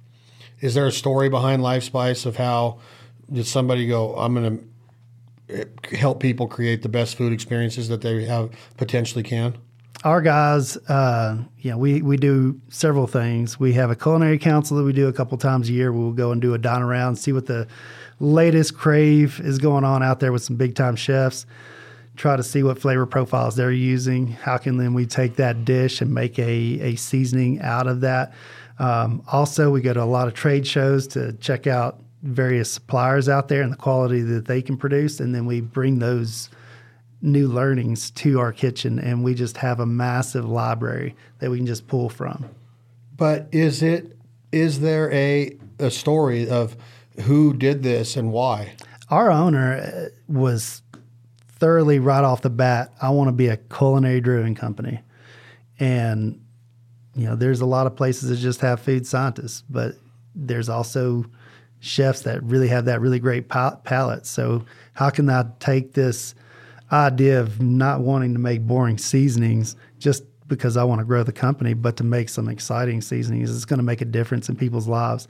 [0.61, 2.79] Is there a story behind life spice of how
[3.31, 4.63] did somebody go i'm going to
[5.91, 9.57] help people create the best food experiences that they have potentially can?
[10.03, 13.59] Our guys, uh, know, we, we do several things.
[13.59, 15.91] We have a culinary council that we do a couple times a year.
[15.91, 17.67] We'll go and do a dine around, see what the
[18.19, 21.45] latest crave is going on out there with some big time chefs.
[22.15, 24.27] Try to see what flavor profiles they're using.
[24.27, 28.33] How can then we take that dish and make a, a seasoning out of that?
[28.77, 33.29] Um, also, we go to a lot of trade shows to check out various suppliers
[33.29, 36.49] out there and the quality that they can produce, and then we bring those
[37.21, 41.65] new learnings to our kitchen, and we just have a massive library that we can
[41.65, 42.45] just pull from.
[43.15, 44.17] But is it
[44.51, 46.75] is there a a story of
[47.21, 48.73] who did this and why?
[49.09, 50.81] Our owner uh, was
[51.47, 52.93] thoroughly right off the bat.
[53.01, 54.99] I want to be a culinary driven company,
[55.79, 56.41] and
[57.15, 59.95] you know, there's a lot of places that just have food scientists, but
[60.35, 61.25] there's also
[61.79, 64.25] chefs that really have that really great palate.
[64.25, 66.35] So how can I take this
[66.91, 71.31] idea of not wanting to make boring seasonings just because I want to grow the
[71.31, 73.55] company, but to make some exciting seasonings?
[73.55, 75.27] It's going to make a difference in people's lives.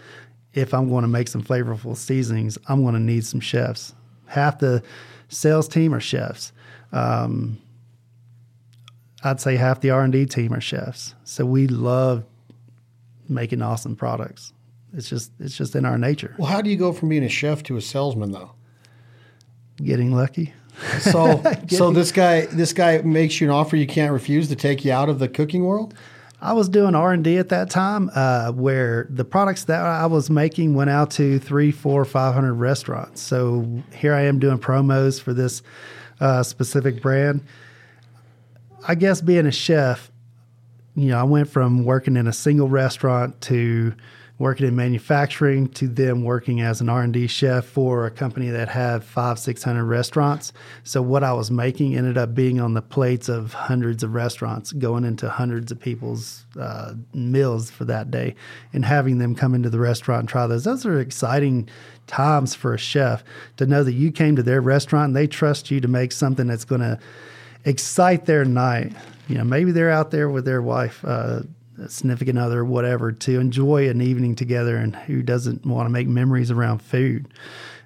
[0.53, 3.93] If I'm going to make some flavorful seasonings, I'm going to need some chefs.
[4.25, 4.81] Half the
[5.27, 6.51] sales team are chefs.
[6.91, 7.59] Um,
[9.23, 11.13] I'd say half the R and D team are chefs.
[11.23, 12.23] So we love
[13.27, 14.53] making awesome products.
[14.93, 16.35] It's just it's just in our nature.
[16.37, 18.51] Well, how do you go from being a chef to a salesman though?
[19.77, 20.53] Getting lucky.
[21.01, 24.55] So Getting, so this guy this guy makes you an offer you can't refuse to
[24.55, 25.93] take you out of the cooking world.
[26.41, 30.05] I was doing R and D at that time, uh, where the products that I
[30.05, 33.21] was making went out to three, four, five hundred restaurants.
[33.21, 35.61] So here I am doing promos for this
[36.21, 37.43] uh, specific brand.
[38.87, 40.11] I guess being a chef,
[40.95, 43.93] you know, I went from working in a single restaurant to
[44.39, 49.03] working in manufacturing to them working as an R&D chef for a company that had
[49.03, 50.53] five, 600 restaurants.
[50.85, 54.71] So what I was making ended up being on the plates of hundreds of restaurants,
[54.71, 58.33] going into hundreds of people's uh, meals for that day
[58.71, 60.63] and having them come into the restaurant and try those.
[60.63, 61.67] Those are exciting
[62.07, 63.25] times for a chef
[63.57, 66.47] to know that you came to their restaurant and they trust you to make something
[66.47, 66.97] that's going to
[67.65, 68.93] excite their night.
[69.27, 71.41] You know, maybe they're out there with their wife, uh,
[71.87, 76.51] significant other, whatever, to enjoy an evening together and who doesn't want to make memories
[76.51, 77.27] around food.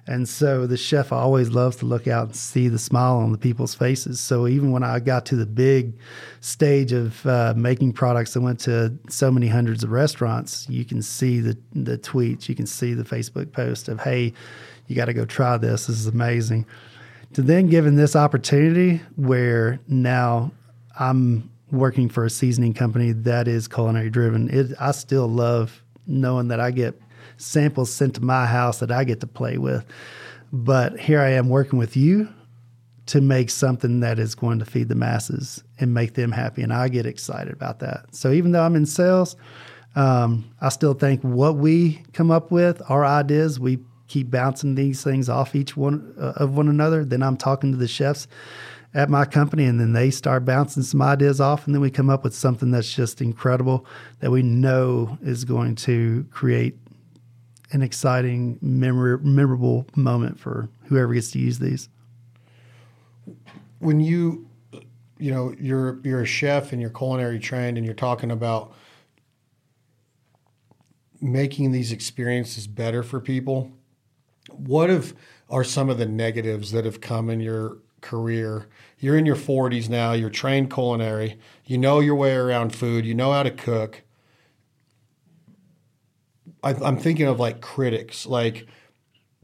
[0.06, 3.38] And so the chef always loves to look out and see the smile on the
[3.38, 4.20] people's faces.
[4.20, 5.94] So even when I got to the big
[6.40, 10.68] stage of uh, making products, I went to so many hundreds of restaurants.
[10.68, 14.34] You can see the the tweets, you can see the Facebook post of, "Hey,
[14.88, 15.86] you got to go try this.
[15.86, 16.66] This is amazing."
[17.32, 20.52] To then given this opportunity where now
[20.98, 24.48] I'm working for a seasoning company that is culinary driven.
[24.50, 27.00] It, I still love knowing that I get
[27.36, 29.84] samples sent to my house that I get to play with.
[30.52, 32.28] But here I am working with you
[33.06, 36.62] to make something that is going to feed the masses and make them happy.
[36.62, 38.14] And I get excited about that.
[38.14, 39.36] So even though I'm in sales,
[39.96, 45.02] um, I still think what we come up with, our ideas, we keep bouncing these
[45.02, 47.04] things off each one uh, of one another.
[47.04, 48.26] Then I'm talking to the chefs
[48.94, 52.08] at my company and then they start bouncing some ideas off and then we come
[52.08, 53.84] up with something that's just incredible
[54.20, 56.78] that we know is going to create
[57.72, 61.88] an exciting memor- memorable moment for whoever gets to use these.
[63.80, 64.48] When you
[65.18, 68.74] you know you're you're a chef and you're culinary trained and you're talking about
[71.20, 73.70] making these experiences better for people
[74.48, 75.14] what if
[75.48, 78.68] are some of the negatives that have come in your career.
[78.98, 83.14] You're in your 40s now, you're trained culinary, you know your way around food, you
[83.14, 84.02] know how to cook.
[86.62, 88.66] I, am thinking of like critics, like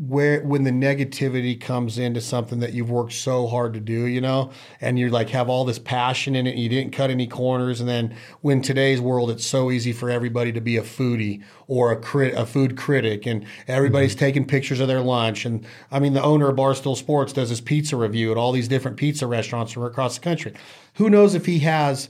[0.06, 4.20] where when the negativity comes into something that you've worked so hard to do, you
[4.20, 7.26] know, and you like have all this passion in it, and you didn't cut any
[7.26, 11.42] corners, and then when today's world, it's so easy for everybody to be a foodie
[11.66, 14.20] or a crit, a food critic, and everybody's mm-hmm.
[14.20, 15.44] taking pictures of their lunch.
[15.44, 18.68] And I mean, the owner of Barstool Sports does his pizza review at all these
[18.68, 20.54] different pizza restaurants from across the country.
[20.94, 22.08] Who knows if he has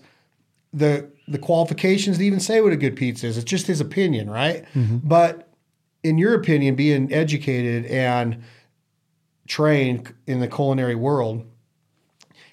[0.73, 3.37] the the qualifications to even say what a good pizza is?
[3.37, 4.65] It's just his opinion, right?
[4.75, 4.99] Mm-hmm.
[5.03, 5.50] But
[6.03, 8.43] in your opinion, being educated and
[9.47, 11.45] trained in the culinary world,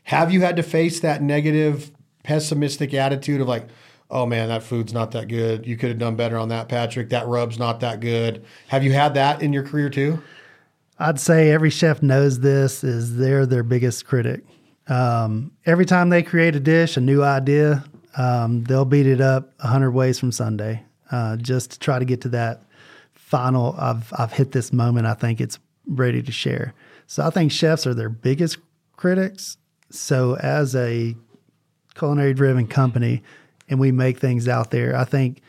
[0.04, 1.92] have you had to face that negative,
[2.24, 3.68] pessimistic attitude of like,
[4.10, 5.66] oh man, that food's not that good.
[5.66, 7.10] You could have done better on that, Patrick.
[7.10, 8.46] That rub's not that good.
[8.68, 10.22] Have you had that in your career too?
[11.00, 14.44] I'd say every chef knows this is they're their biggest critic.
[14.88, 17.84] Um, every time they create a dish, a new idea,
[18.18, 22.06] um, they'll beat it up a hundred ways from Sunday, uh, just to try to
[22.06, 22.64] get to that
[23.28, 25.06] final I've I've hit this moment.
[25.06, 26.74] I think it's ready to share.
[27.08, 28.58] So I think chefs are their biggest
[28.96, 29.58] critics.
[29.90, 31.16] So as a
[31.94, 33.24] culinary driven company
[33.68, 35.42] and we make things out there, I think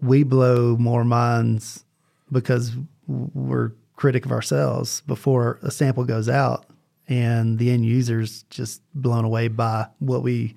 [0.00, 1.84] we blow more minds
[2.32, 2.72] because
[3.06, 6.64] we're critic of ourselves before a sample goes out
[7.06, 10.54] and the end users just blown away by what we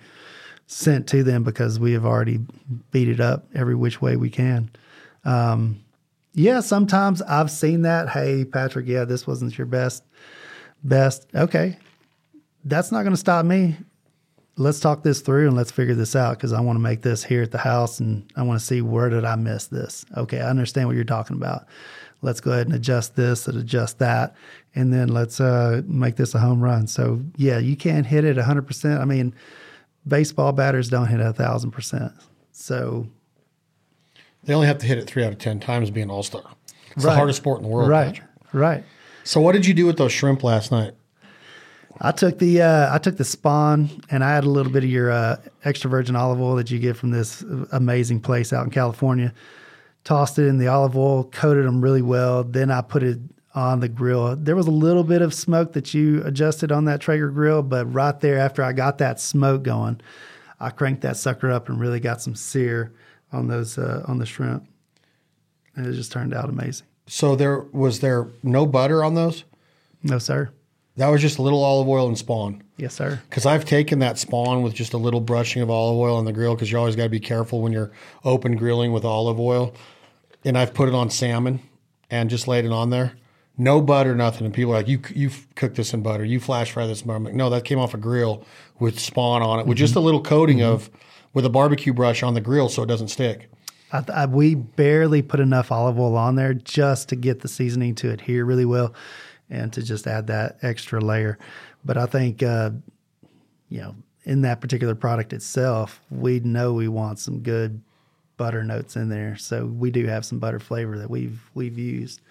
[0.65, 2.39] sent to them because we have already
[2.91, 4.69] beat it up every which way we can.
[5.25, 5.81] Um,
[6.37, 8.09] yeah, sometimes I've seen that.
[8.09, 10.03] Hey, Patrick, yeah, this wasn't your best,
[10.83, 11.25] best.
[11.33, 11.79] Okay,
[12.63, 13.75] that's not going to stop me.
[14.55, 17.23] Let's talk this through and let's figure this out because I want to make this
[17.23, 20.05] here at the house and I want to see where did I miss this.
[20.15, 21.65] Okay, I understand what you're talking about.
[22.21, 24.35] Let's go ahead and adjust this and adjust that,
[24.75, 26.85] and then let's uh, make this a home run.
[26.85, 28.61] So yeah, you can't hit it 100.
[28.67, 29.33] percent I mean,
[30.07, 32.11] baseball batters don't hit a thousand percent.
[32.51, 33.07] So
[34.47, 36.41] they only have to hit it three out of ten times being an all star.
[36.95, 37.11] It's right.
[37.11, 37.89] the hardest sport in the world.
[37.89, 38.19] Right.
[38.53, 38.83] Right.
[39.23, 40.93] So what did you do with those shrimp last night?
[41.99, 44.89] I took the uh, I took the spawn and I had a little bit of
[44.89, 48.71] your uh, extra virgin olive oil that you get from this amazing place out in
[48.71, 49.33] California.
[50.05, 52.43] Tossed it in the olive oil, coated them really well.
[52.43, 53.19] Then I put it
[53.53, 54.37] on the grill.
[54.37, 57.91] There was a little bit of smoke that you adjusted on that Traeger grill, but
[57.91, 59.99] right there after I got that smoke going,
[60.59, 62.93] I cranked that sucker up and really got some sear
[63.31, 64.67] on those uh, on the shrimp,
[65.75, 66.87] and it just turned out amazing.
[67.07, 69.43] So there was there no butter on those?
[70.03, 70.49] No, sir.
[70.97, 72.63] That was just a little olive oil and spawn.
[72.75, 73.21] Yes, sir.
[73.29, 76.33] Because I've taken that spawn with just a little brushing of olive oil on the
[76.33, 77.91] grill because you always got to be careful when you're
[78.25, 79.73] open grilling with olive oil.
[80.43, 81.61] And I've put it on salmon
[82.09, 83.13] and just laid it on there.
[83.59, 84.45] No butter, nothing.
[84.45, 86.23] And people are like, "You you cooked this in butter?
[86.23, 88.45] You flash fry this?" I'm like, "No, that came off a grill
[88.79, 89.83] with spawn on it with mm-hmm.
[89.83, 90.73] just a little coating mm-hmm.
[90.73, 90.89] of
[91.37, 93.47] with a barbecue brush on the grill so it doesn't stick.
[93.91, 97.93] I, I, we barely put enough olive oil on there just to get the seasoning
[97.97, 98.95] to adhere really well
[99.47, 101.37] and to just add that extra layer.
[101.85, 102.71] But I think, uh,
[103.69, 107.81] you know, in that particular product itself, we know we want some good
[108.37, 109.37] butter notes in there.
[109.37, 112.21] So we do have some butter flavor that we've we've used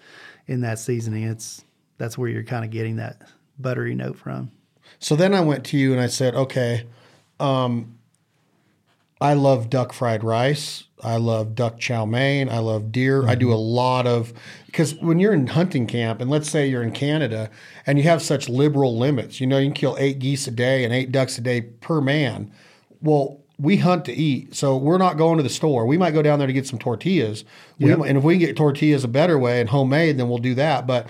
[0.47, 1.23] in that seasoning.
[1.23, 1.63] It's
[1.97, 3.21] that's where you're kind of getting that
[3.57, 4.51] buttery note from.
[4.99, 6.85] So then I went to you and I said, okay,
[7.39, 7.96] um,
[9.19, 10.83] I love duck fried rice.
[11.03, 12.49] I love duck chow mein.
[12.49, 13.21] I love deer.
[13.21, 13.29] Mm-hmm.
[13.29, 14.33] I do a lot of
[14.65, 17.49] because when you're in hunting camp, and let's say you're in Canada
[17.85, 20.83] and you have such liberal limits, you know, you can kill eight geese a day
[20.83, 22.51] and eight ducks a day per man.
[23.01, 25.85] Well, we hunt to eat, so we're not going to the store.
[25.85, 27.43] We might go down there to get some tortillas.
[27.79, 27.99] Yep.
[27.99, 30.53] We, and if we can get tortillas a better way and homemade, then we'll do
[30.55, 30.85] that.
[30.85, 31.09] But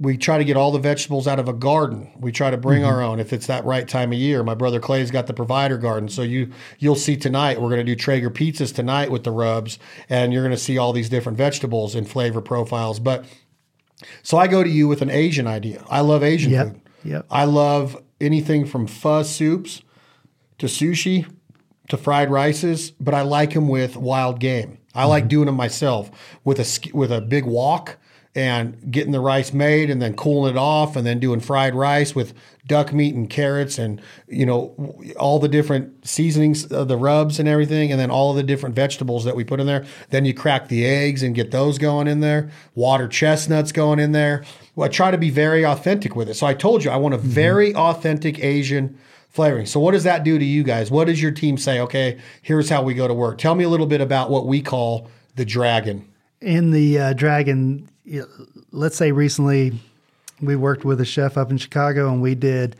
[0.00, 2.10] we try to get all the vegetables out of a garden.
[2.18, 2.90] We try to bring mm-hmm.
[2.90, 4.42] our own if it's that right time of year.
[4.42, 7.84] My brother Clay's got the provider garden, so you you'll see tonight we're going to
[7.84, 11.36] do Traeger pizzas tonight with the rubs, and you're going to see all these different
[11.36, 12.98] vegetables and flavor profiles.
[12.98, 13.26] But
[14.22, 15.84] so I go to you with an Asian idea.
[15.90, 16.68] I love Asian yep.
[16.68, 16.80] food.
[17.04, 17.26] Yep.
[17.30, 19.82] I love anything from pho soups
[20.58, 21.30] to sushi
[21.90, 24.78] to fried rices, but I like them with wild game.
[24.94, 25.10] I mm-hmm.
[25.10, 26.10] like doing them myself
[26.42, 27.98] with a with a big wok
[28.34, 32.14] and getting the rice made and then cooling it off and then doing fried rice
[32.14, 32.32] with
[32.64, 34.72] duck meat and carrots and you know
[35.18, 38.76] all the different seasonings of the rubs and everything and then all of the different
[38.76, 39.84] vegetables that we put in there.
[40.10, 42.50] Then you crack the eggs and get those going in there.
[42.76, 44.44] Water chestnuts going in there.
[44.76, 46.34] Well, i try to be very authentic with it.
[46.34, 47.28] So i told you i want a mm-hmm.
[47.28, 48.96] very authentic asian
[49.28, 49.66] flavoring.
[49.66, 50.90] So what does that do to you guys?
[50.90, 51.80] What does your team say?
[51.80, 53.38] Okay here's how we go to work.
[53.38, 56.06] Tell me a little bit about what we call the dragon.
[56.40, 57.88] In the uh, dragon
[58.72, 59.72] let's say recently
[60.40, 62.76] we worked with a chef up in Chicago and we did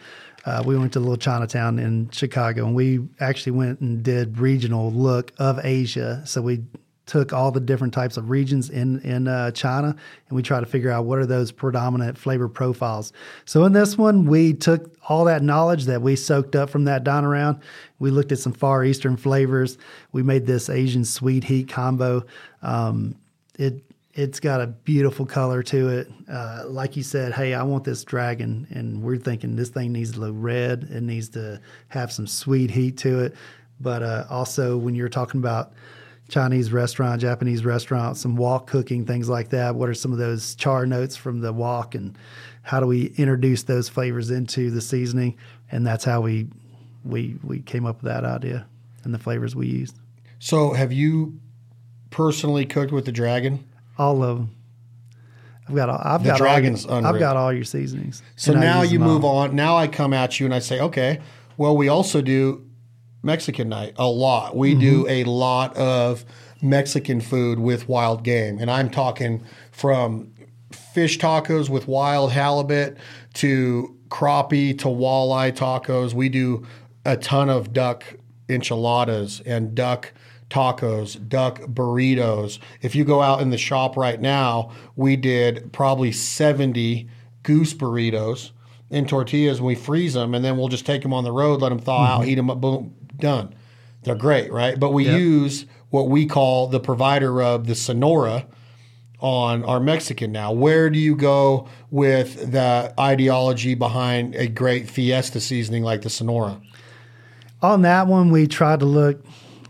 [0.47, 4.91] uh, we went to little Chinatown in Chicago and we actually went and did regional
[4.91, 6.23] look of Asia.
[6.25, 6.63] So we
[7.11, 10.67] took all the different types of regions in in uh, China, and we try to
[10.67, 13.13] figure out what are those predominant flavor profiles.
[13.45, 17.03] So in this one, we took all that knowledge that we soaked up from that
[17.03, 17.61] dine around.
[17.99, 19.77] We looked at some Far Eastern flavors.
[20.13, 22.25] We made this Asian sweet heat combo.
[22.63, 23.17] Um,
[23.59, 23.83] it
[24.21, 26.13] it's got a beautiful color to it.
[26.31, 30.13] Uh, like you said, hey, I want this dragon, and we're thinking this thing needs
[30.13, 30.89] to look red.
[30.91, 31.59] It needs to
[31.89, 33.35] have some sweet heat to it.
[33.81, 35.73] But uh, also, when you're talking about
[36.29, 40.55] Chinese restaurant, Japanese restaurant, some wok cooking, things like that, what are some of those
[40.55, 42.19] char notes from the wok, and
[42.61, 45.39] how do we introduce those flavors into the seasoning?
[45.73, 46.47] And that's how we
[47.07, 48.67] we we came up with that idea
[49.03, 49.99] and the flavors we used.
[50.41, 51.41] So, have you
[52.11, 53.65] personally cooked with the dragon?
[54.01, 54.51] All of them.
[55.69, 57.15] I've got all, I've The got dragon's all, unreal.
[57.15, 58.23] I've got all your seasonings.
[58.35, 59.39] So now you move all.
[59.39, 59.55] on.
[59.55, 61.21] Now I come at you and I say, okay,
[61.57, 62.67] well, we also do
[63.23, 64.57] Mexican night a lot.
[64.57, 65.11] We do Mm-hmm.
[65.11, 66.25] a lot of
[66.63, 68.59] Mexican food with wild game.
[68.59, 70.33] And I'm talking from
[70.73, 72.97] fish tacos with wild halibut
[73.35, 76.15] to crappie to walleye tacos.
[76.15, 76.67] We do
[77.05, 78.03] a ton of duck
[78.49, 80.13] enchiladas and duck
[80.51, 82.59] tacos, duck burritos.
[82.83, 87.09] If you go out in the shop right now, we did probably 70
[87.43, 88.51] goose burritos
[88.91, 91.63] in tortillas and we freeze them and then we'll just take them on the road,
[91.63, 92.29] let them thaw out, mm-hmm.
[92.29, 93.55] heat them up, boom, done.
[94.03, 94.79] They're great, right?
[94.79, 95.19] But we Yep.
[95.19, 98.47] use what we call the provider of the Sonora
[99.21, 100.53] on our Mexican now.
[100.53, 106.61] Where do you go with the ideology behind a great fiesta seasoning like the Sonora?
[107.63, 109.23] On that one, we tried to look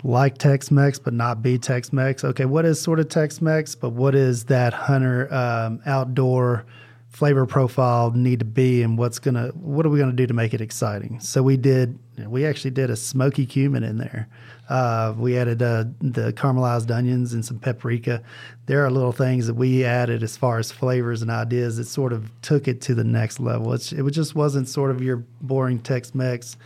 [0.02, 2.24] like Tex Mex, but not be Tex Mex.
[2.24, 6.64] Okay, what is sort of Tex Mex, but what is that hunter um, outdoor
[7.08, 10.54] flavor profile need to be, and what's gonna what are we gonna do to make
[10.54, 11.20] it exciting?
[11.20, 11.98] So we did.
[12.26, 14.28] We actually did a smoky cumin in there.
[14.68, 18.22] Uh, we added uh, the caramelized onions and some paprika.
[18.66, 22.12] There are little things that we added as far as flavors and ideas that sort
[22.12, 23.72] of took it to the next level.
[23.72, 26.56] It's, it just wasn't sort of your boring Tex-Mex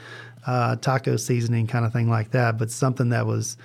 [0.46, 3.56] uh, taco seasoning kind of thing like that, but something that was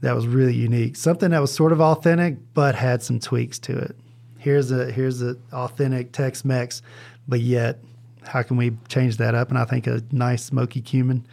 [0.00, 3.76] that was really unique, something that was sort of authentic but had some tweaks to
[3.76, 3.96] it.
[4.38, 6.82] Here's a here's a authentic Tex-Mex,
[7.26, 7.80] but yet
[8.24, 9.48] how can we change that up?
[9.48, 11.26] And I think a nice smoky cumin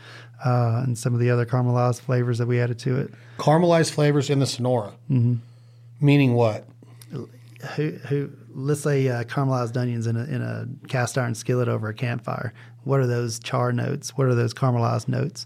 [0.44, 3.14] uh, and some of the other caramelized flavors that we added to it.
[3.38, 4.94] Caramelized flavors in the Sonora.
[5.10, 5.36] Mm-hmm.
[6.00, 6.68] Meaning what?
[7.76, 11.88] Who, who let's say uh, caramelized onions in a in a cast iron skillet over
[11.90, 12.54] a campfire.
[12.86, 14.12] What are those char notes?
[14.18, 15.46] What are those caramelized notes?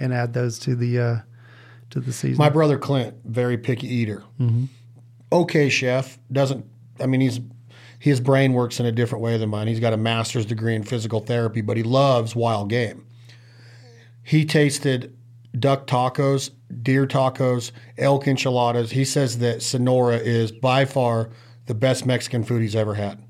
[0.00, 1.16] And add those to the uh,
[1.90, 2.38] to the season.
[2.38, 4.22] My brother Clint, very picky eater.
[5.32, 6.18] Okay, chef.
[6.30, 6.64] Doesn't
[7.00, 7.40] I mean he's
[7.98, 9.66] his brain works in a different way than mine.
[9.66, 13.04] He's got a master's degree in physical therapy, but he loves wild game.
[14.22, 15.16] He tasted
[15.58, 16.50] duck tacos,
[16.82, 18.92] deer tacos, elk enchiladas.
[18.92, 21.30] He says that Sonora is by far
[21.66, 23.22] the best Mexican food he's ever had.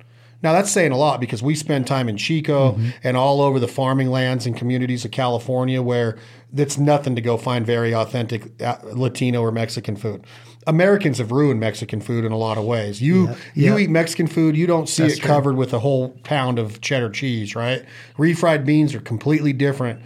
[0.43, 3.67] Now that's saying a lot because we spend time in Chico and all over the
[3.69, 6.17] farming lands and communities of California where
[6.57, 10.25] it's nothing to go find very authentic uh, Latino or Mexican food.
[10.67, 13.01] Americans have ruined Mexican food in a lot of ways.
[13.03, 13.79] You you Yeah.
[13.79, 15.29] eat Mexican food, you don't see That's it true.
[15.29, 17.85] covered with a whole pound of cheddar cheese, right?
[18.17, 20.01] Refried beans are completely different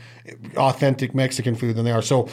[0.57, 2.03] authentic Mexican food than they are.
[2.03, 2.29] So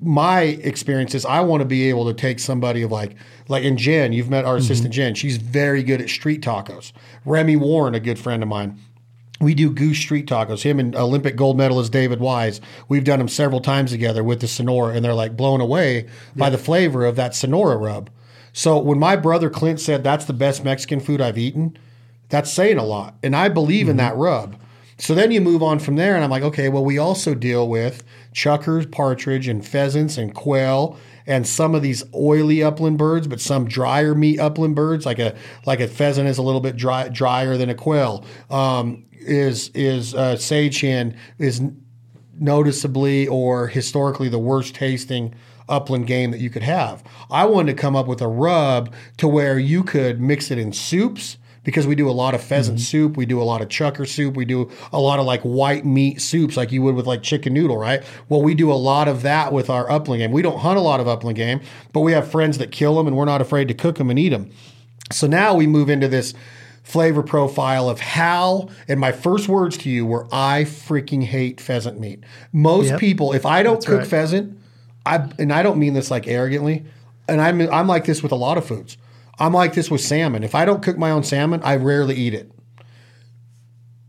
[0.00, 3.16] my experience is I want to be able to take somebody of like
[3.48, 5.00] like in Jen, you've met our assistant mm-hmm.
[5.02, 5.14] Jen.
[5.14, 6.92] She's very good at street tacos.
[7.24, 8.78] Remi Warren, a good friend of mine.
[9.40, 10.62] We do goose street tacos.
[10.62, 12.60] Him and Olympic gold medalist David Wise.
[12.88, 16.50] We've done them several times together with the Sonora, and they're like blown away by
[16.50, 18.10] the flavor of that Sonora rub.
[18.52, 21.76] So when my brother Clint said that's the best Mexican food I've eaten,
[22.28, 23.16] that's saying a lot.
[23.22, 24.06] And I believe in mm-hmm.
[24.06, 24.56] that rub.
[24.96, 27.68] So then you move on from there, and I'm like, okay, well, we also deal
[27.68, 33.40] with chukars, partridge, and pheasants and quail, and some of these oily upland birds, but
[33.40, 35.34] some drier meat upland birds, like a
[35.66, 38.24] like a pheasant is a little bit dry, drier than a quail.
[38.50, 41.62] Um, is is uh, sage hen is
[42.38, 45.34] noticeably or historically the worst tasting
[45.68, 47.02] upland game that you could have.
[47.30, 50.72] I wanted to come up with a rub to where you could mix it in
[50.72, 52.84] soups because we do a lot of pheasant mm-hmm.
[52.84, 55.84] soup, we do a lot of chukar soup, we do a lot of like white
[55.84, 58.02] meat soups like you would with like chicken noodle, right?
[58.28, 60.32] Well, we do a lot of that with our upland game.
[60.32, 61.60] We don't hunt a lot of upland game,
[61.92, 64.18] but we have friends that kill them and we're not afraid to cook them and
[64.18, 64.50] eat them.
[65.10, 66.34] So now we move into this
[66.82, 71.98] flavor profile of how, and my first words to you were, I freaking hate pheasant
[71.98, 72.22] meat.
[72.52, 73.00] Most Yep.
[73.00, 74.06] people, if I don't cook right.
[74.06, 74.58] pheasant,
[75.06, 76.84] I and I don't mean this like arrogantly,
[77.28, 78.96] and I'm I'm like this with a lot of foods.
[79.38, 80.44] I'm like this with salmon.
[80.44, 82.50] If I don't cook my own salmon, I rarely eat it.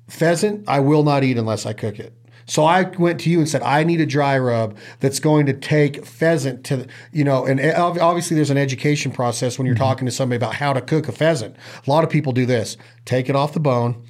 [0.08, 2.14] Pheasant, I will not eat unless I cook it.
[2.48, 5.54] So I went to you and said, I need a dry rub that's going to
[5.54, 9.84] take pheasant to, you know, and obviously there's an education process when you're mm-hmm.
[9.84, 11.56] talking to somebody about how to cook a pheasant.
[11.86, 14.04] A lot of people do this take it off the bone,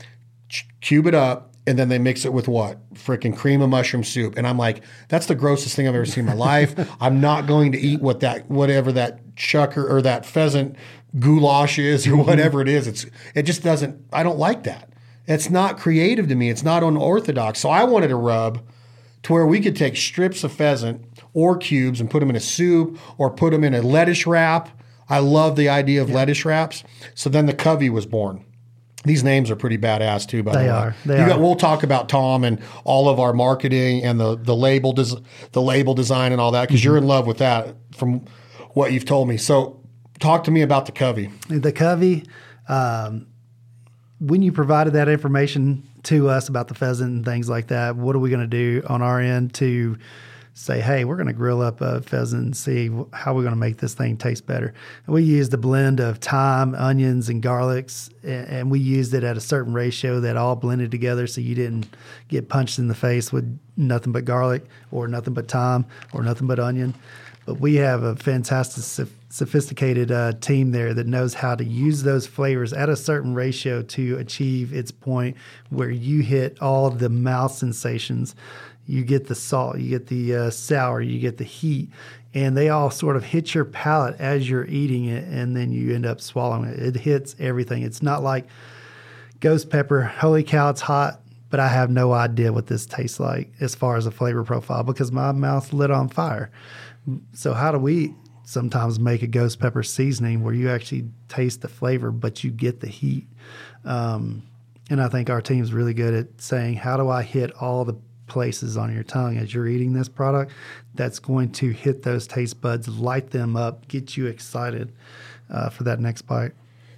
[0.81, 2.93] cube it up, and then they mix it with what?
[2.93, 4.37] Freaking cream of mushroom soup.
[4.37, 6.75] And I'm like, that's the grossest thing I've ever seen in my life.
[7.01, 10.75] I'm not going to eat what that, whatever that chukar or that pheasant
[11.19, 12.21] goulash is or mm-hmm.
[12.21, 12.87] whatever it is.
[12.87, 14.89] It's, it just doesn't, I don't like that.
[15.27, 16.49] It's not creative to me.
[16.49, 17.59] It's not unorthodox.
[17.59, 18.61] So I wanted a rub
[19.23, 21.03] to where we could take strips of pheasant
[21.33, 24.69] or cubes and put them in a soup or put them in a lettuce wrap.
[25.09, 26.15] I love the idea of yeah.
[26.15, 26.83] lettuce wraps.
[27.15, 28.45] So then the covey was born.
[29.03, 30.41] These names are pretty badass too.
[30.43, 30.95] By they the way, are.
[31.05, 31.27] They are.
[31.29, 35.15] Got, we'll talk about Tom and all of our marketing and the the label des,
[35.51, 36.89] the label design and all that because mm-hmm.
[36.89, 38.25] you're in love with that from
[38.71, 39.37] what you've told me.
[39.37, 39.79] So,
[40.19, 41.31] talk to me about the Covey.
[41.47, 42.25] The Covey.
[42.67, 43.27] Um,
[44.19, 48.15] when you provided that information to us about the pheasant and things like that, what
[48.15, 49.97] are we going to do on our end to
[50.57, 53.59] say, hey, we're going to grill up a pheasant and see how we're going to
[53.59, 54.73] make this thing taste better.
[55.05, 59.35] And we used a blend of thyme, onions, and garlics, and we used it at
[59.35, 61.93] a certain ratio that all blended together so you didn't
[62.29, 66.47] get punched in the face with nothing but garlic or nothing but thyme or nothing
[66.47, 66.95] but onion.
[67.45, 72.25] But we have a fantastic, sophisticated uh, team there that knows how to use those
[72.25, 75.35] flavors at a certain ratio to achieve its point
[75.69, 78.33] where you hit all the mouth sensations
[78.87, 81.89] you get the salt, you get the uh, sour, you get the heat,
[82.33, 85.93] and they all sort of hit your palate as you're eating it, and then you
[85.93, 86.79] end up swallowing it.
[86.79, 87.83] It hits everything.
[87.83, 88.45] It's not like
[89.39, 90.03] ghost pepper.
[90.03, 91.19] Holy cow, it's hot,
[91.49, 94.83] but I have no idea what this tastes like as far as a flavor profile
[94.83, 96.51] because my mouth's lit on fire.
[97.33, 98.13] So how do we
[98.45, 102.79] sometimes make a ghost pepper seasoning where you actually taste the flavor, but you get
[102.79, 103.27] the heat?
[103.83, 104.43] Um,
[104.89, 107.95] and I think our team's really good at saying, how do I hit all the
[108.27, 110.51] places on your tongue as you're eating this product
[110.93, 114.91] that's going to hit those taste buds, light them up, get you excited
[115.49, 116.51] uh, for that next bite.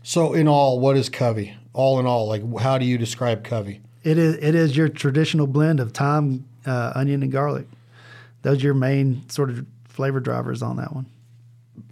[0.03, 1.55] So, in all, what is Covey?
[1.73, 3.81] All in all, like how do you describe Covey?
[4.03, 7.67] It is it is your traditional blend of thyme, uh, onion, and garlic.
[8.41, 11.07] Those are your main sort of flavor drivers on that one.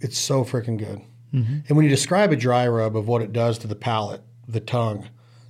[0.00, 1.00] It's so freaking good.
[1.32, 1.58] Mm-hmm.
[1.68, 4.60] And when you describe a dry rub of what it does to the palate, the
[4.60, 5.08] tongue,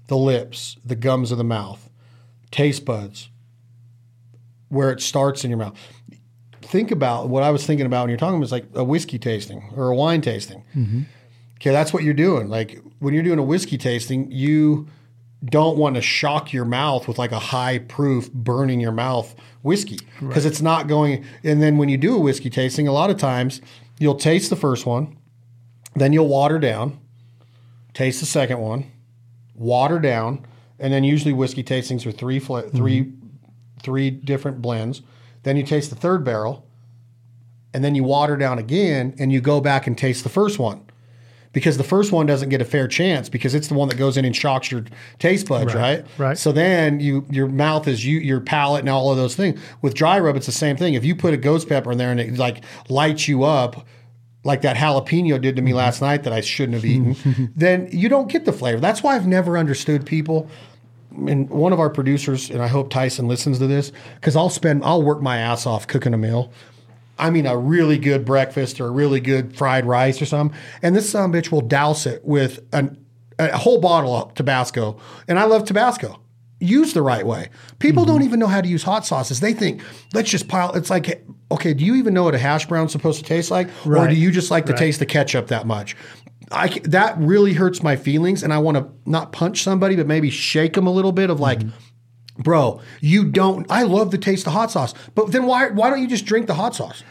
[0.08, 1.90] the lips, the gums of the mouth,
[2.50, 3.28] taste buds,
[4.68, 5.78] where it starts in your mouth.
[6.62, 9.18] Think about what I was thinking about when you're talking about is like a whiskey
[9.18, 10.64] tasting or a wine tasting.
[10.74, 11.02] Mm-hmm.
[11.56, 12.48] Okay, that's what you're doing.
[12.48, 14.88] Like when you're doing a whiskey tasting, you
[15.44, 19.98] don't want to shock your mouth with like a high proof burning your mouth whiskey
[20.20, 20.50] because right.
[20.50, 21.24] it's not going.
[21.44, 23.60] And then when you do a whiskey tasting, a lot of times
[23.98, 25.16] you'll taste the first one,
[25.94, 26.98] then you'll water down,
[27.94, 28.90] taste the second one,
[29.54, 30.46] water down,
[30.78, 32.76] and then usually whiskey tastings are three fl- mm-hmm.
[32.76, 33.12] three
[33.82, 35.02] three different blends.
[35.42, 36.66] Then you taste the third barrel,
[37.72, 40.82] and then you water down again, and you go back and taste the first one.
[41.56, 44.18] Because the first one doesn't get a fair chance because it's the one that goes
[44.18, 44.84] in and shocks your
[45.18, 46.00] taste buds, right?
[46.00, 46.18] Right.
[46.18, 46.38] right.
[46.38, 49.58] So then you your mouth is you your palate and all of those things.
[49.80, 50.92] With dry rub, it's the same thing.
[50.92, 53.86] If you put a ghost pepper in there and it like lights you up,
[54.44, 55.78] like that jalapeno did to me mm-hmm.
[55.78, 58.78] last night that I shouldn't have eaten, then you don't get the flavor.
[58.78, 60.50] That's why I've never understood people
[61.12, 64.84] and one of our producers, and I hope Tyson listens to this, because I'll spend,
[64.84, 66.52] I'll work my ass off cooking a meal.
[67.18, 70.56] I mean, a really good breakfast or a really good fried rice or something.
[70.82, 73.04] And this son bitch will douse it with an,
[73.38, 74.98] a whole bottle of Tabasco.
[75.26, 76.20] And I love Tabasco.
[76.58, 77.50] Use the right way.
[77.78, 78.12] People mm-hmm.
[78.12, 79.40] don't even know how to use hot sauces.
[79.40, 79.82] They think,
[80.14, 80.72] let's just pile.
[80.72, 83.68] It's like, okay, do you even know what a hash brown's supposed to taste like?
[83.84, 84.06] Right.
[84.06, 84.78] Or do you just like to right.
[84.78, 85.96] taste the ketchup that much?
[86.52, 90.30] I that really hurts my feelings, and I want to not punch somebody, but maybe
[90.30, 91.76] shake them a little bit of like, mm-hmm.
[92.38, 93.66] Bro, you don't.
[93.70, 96.46] I love the taste of hot sauce, but then why why don't you just drink
[96.46, 97.02] the hot sauce?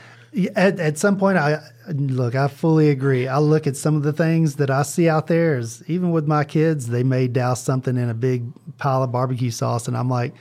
[0.55, 2.35] At, at some point, I look.
[2.35, 3.27] I fully agree.
[3.27, 5.57] I look at some of the things that I see out there.
[5.57, 8.45] Is even with my kids, they may douse something in a big
[8.77, 10.33] pile of barbecue sauce, and I'm like,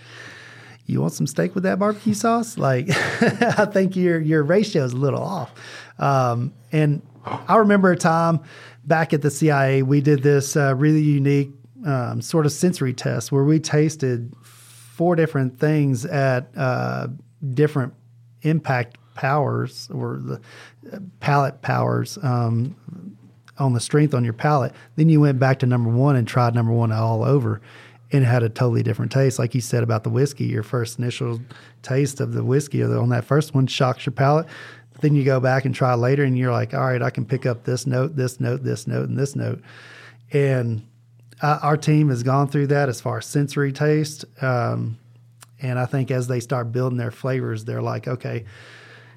[0.87, 2.89] "You want some steak with that barbecue sauce?" Like,
[3.21, 5.53] I think your your ratio is a little off.
[5.99, 8.41] Um, and I remember a time
[8.85, 11.51] back at the CIA, we did this uh, really unique
[11.87, 14.33] um, sort of sensory test where we tasted
[14.95, 17.09] four different things at uh,
[17.53, 17.93] different
[18.43, 20.41] impact powers or the
[20.93, 22.77] uh, palate powers um,
[23.59, 24.73] on the strength on your palate.
[24.95, 27.61] Then you went back to number one and tried number one all over
[28.13, 29.41] and had a totally different taste.
[29.41, 31.41] Like you said about the whiskey, your first initial
[31.83, 34.47] taste of the whiskey on that first one shocks your palate.
[35.01, 37.47] Then you go back and try later, and you're like, all right, I can pick
[37.47, 39.61] up this note, this note, this note, and this note.
[40.33, 40.87] And
[41.43, 44.25] uh, our team has gone through that as far as sensory taste.
[44.43, 44.99] Um,
[45.61, 48.45] And I think as they start building their flavors, they're like, okay,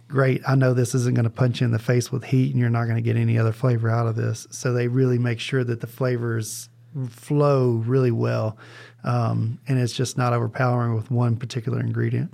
[0.08, 0.42] great.
[0.48, 2.70] I know this isn't going to punch you in the face with heat and you're
[2.70, 4.48] not going to get any other flavor out of this.
[4.50, 6.70] So they really make sure that the flavors
[7.10, 8.58] flow really well.
[9.04, 12.34] Um, and it's just not overpowering with one particular ingredient.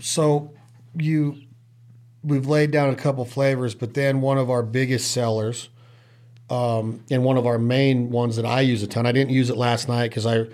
[0.00, 0.50] So
[0.96, 1.36] you
[2.24, 5.68] we've laid down a couple flavors, but then one of our biggest sellers,
[6.52, 9.06] um, and one of our main ones that I use a ton.
[9.06, 10.44] I didn't use it last night because I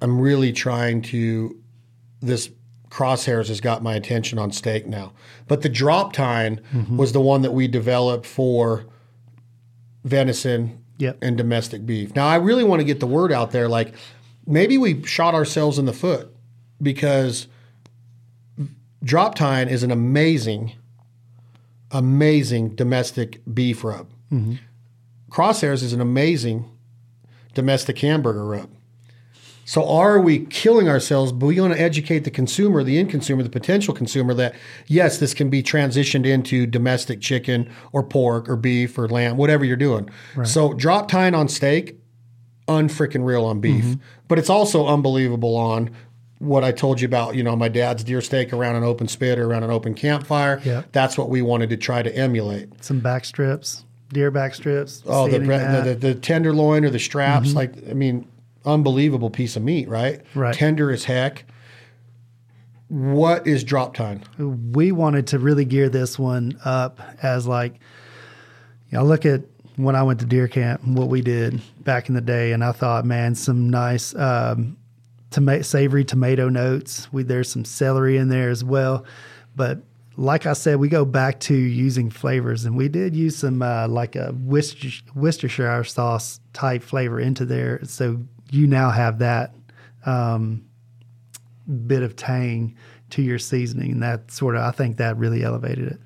[0.00, 1.56] I'm really trying to
[2.20, 2.50] this
[2.90, 5.12] crosshairs has got my attention on steak now.
[5.46, 6.96] But the drop tine mm-hmm.
[6.96, 8.84] was the one that we developed for
[10.02, 11.18] venison yep.
[11.22, 12.16] and domestic beef.
[12.16, 13.94] Now I really want to get the word out there like
[14.44, 16.34] maybe we shot ourselves in the foot
[16.82, 17.46] because
[19.04, 20.72] drop tine is an amazing
[21.92, 24.10] amazing domestic beef rub.
[24.32, 24.54] Mm-hmm.
[25.32, 26.70] Crosshairs is an amazing
[27.54, 28.68] domestic hamburger rub.
[29.64, 31.32] So are we killing ourselves?
[31.32, 34.54] But we want to educate the consumer, the end consumer, the potential consumer that
[34.88, 39.64] yes, this can be transitioned into domestic chicken or pork or beef or lamb, whatever
[39.64, 40.10] you're doing.
[40.36, 40.46] Right.
[40.46, 41.96] So drop tine on steak,
[42.68, 43.84] unfreaking real on beef.
[43.84, 44.00] Mm-hmm.
[44.28, 45.90] But it's also unbelievable on
[46.40, 49.38] what I told you about, you know, my dad's deer steak around an open spit
[49.38, 50.60] or around an open campfire.
[50.64, 50.88] Yep.
[50.92, 52.84] That's what we wanted to try to emulate.
[52.84, 55.02] Some back strips, deer back strips.
[55.06, 57.48] Oh, the, the, the, the, tenderloin or the straps.
[57.48, 57.56] Mm-hmm.
[57.56, 58.28] Like, I mean,
[58.64, 60.20] unbelievable piece of meat, right?
[60.34, 60.54] Right.
[60.54, 61.44] Tender as heck.
[62.88, 64.22] What is drop tine?
[64.38, 67.74] We wanted to really gear this one up as like,
[68.90, 69.42] you know, look at
[69.76, 72.72] when I went to deer camp, what we did back in the day, and I
[72.72, 74.76] thought, man, some nice um,
[75.30, 77.10] tomato, savory tomato notes.
[77.12, 79.06] We there's some celery in there as well,
[79.56, 79.80] but
[80.16, 83.88] like I said, we go back to using flavors, and we did use some uh,
[83.88, 87.80] like a Worcester, Worcestershire sauce type flavor into there.
[87.84, 89.54] So you now have that
[90.04, 90.64] um,
[91.86, 92.76] bit of tang
[93.10, 95.98] to your seasoning, and that sort of I think that really elevated it.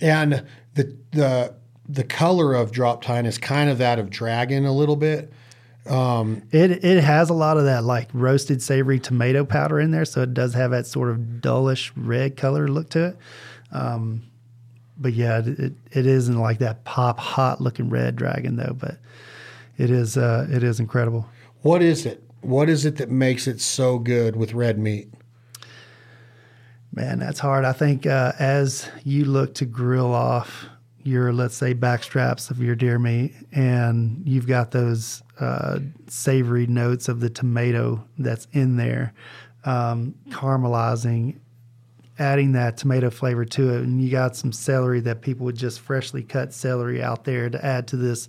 [0.00, 0.44] And
[0.74, 1.54] the the
[1.88, 5.32] the color of drop tine is kind of that of dragon a little bit.
[5.88, 10.04] Um, it it has a lot of that like roasted savory tomato powder in there,
[10.04, 13.16] so it does have that sort of dullish red color look to it.
[13.72, 14.24] Um,
[14.98, 18.76] but yeah, it it isn't like that pop hot looking red dragon though.
[18.78, 18.98] But
[19.78, 21.28] it is uh, it is incredible.
[21.62, 22.22] What is it?
[22.40, 25.08] What is it that makes it so good with red meat?
[26.92, 27.64] Man, that's hard.
[27.64, 30.66] I think uh, as you look to grill off
[31.06, 35.78] your let's say back straps of your deer meat and you've got those uh,
[36.08, 39.12] savory notes of the tomato that's in there
[39.64, 41.38] um, caramelizing
[42.18, 45.80] adding that tomato flavor to it and you got some celery that people would just
[45.80, 48.28] freshly cut celery out there to add to this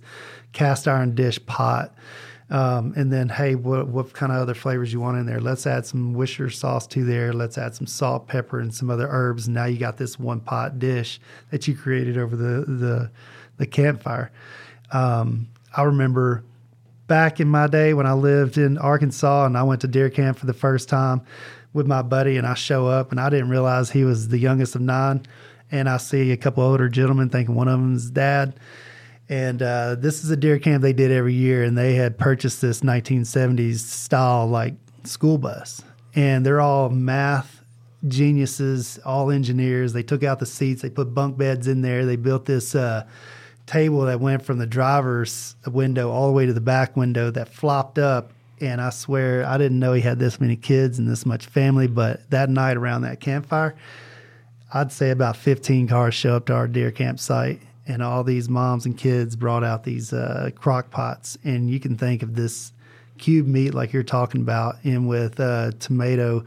[0.52, 1.94] cast iron dish pot
[2.50, 5.40] um, and then, hey, what, what kind of other flavors you want in there?
[5.40, 7.32] Let's add some Worcester sauce to there.
[7.32, 9.48] Let's add some salt, pepper, and some other herbs.
[9.48, 11.20] now you got this one pot dish
[11.50, 13.10] that you created over the the,
[13.58, 14.30] the campfire.
[14.92, 16.42] Um, I remember
[17.06, 20.38] back in my day when I lived in Arkansas and I went to deer camp
[20.38, 21.20] for the first time
[21.74, 24.74] with my buddy, and I show up and I didn't realize he was the youngest
[24.74, 25.26] of nine.
[25.70, 28.58] And I see a couple older gentlemen thinking one of them's dad
[29.28, 32.62] and uh, this is a deer camp they did every year, and they had purchased
[32.62, 34.74] this 1970s style like
[35.04, 35.82] school bus,
[36.14, 37.62] and they're all math
[38.06, 39.92] geniuses, all engineers.
[39.92, 43.06] They took out the seats, they put bunk beds in there, they built this uh,
[43.66, 47.48] table that went from the driver's window all the way to the back window that
[47.48, 48.32] flopped up.
[48.60, 51.86] And I swear I didn't know he had this many kids and this much family,
[51.86, 53.76] but that night around that campfire,
[54.72, 58.86] I'd say about 15 cars show up to our deer campsite and all these moms
[58.86, 62.72] and kids brought out these uh, crock pots, and you can think of this
[63.16, 66.44] cube meat like you're talking about, in with uh, tomato,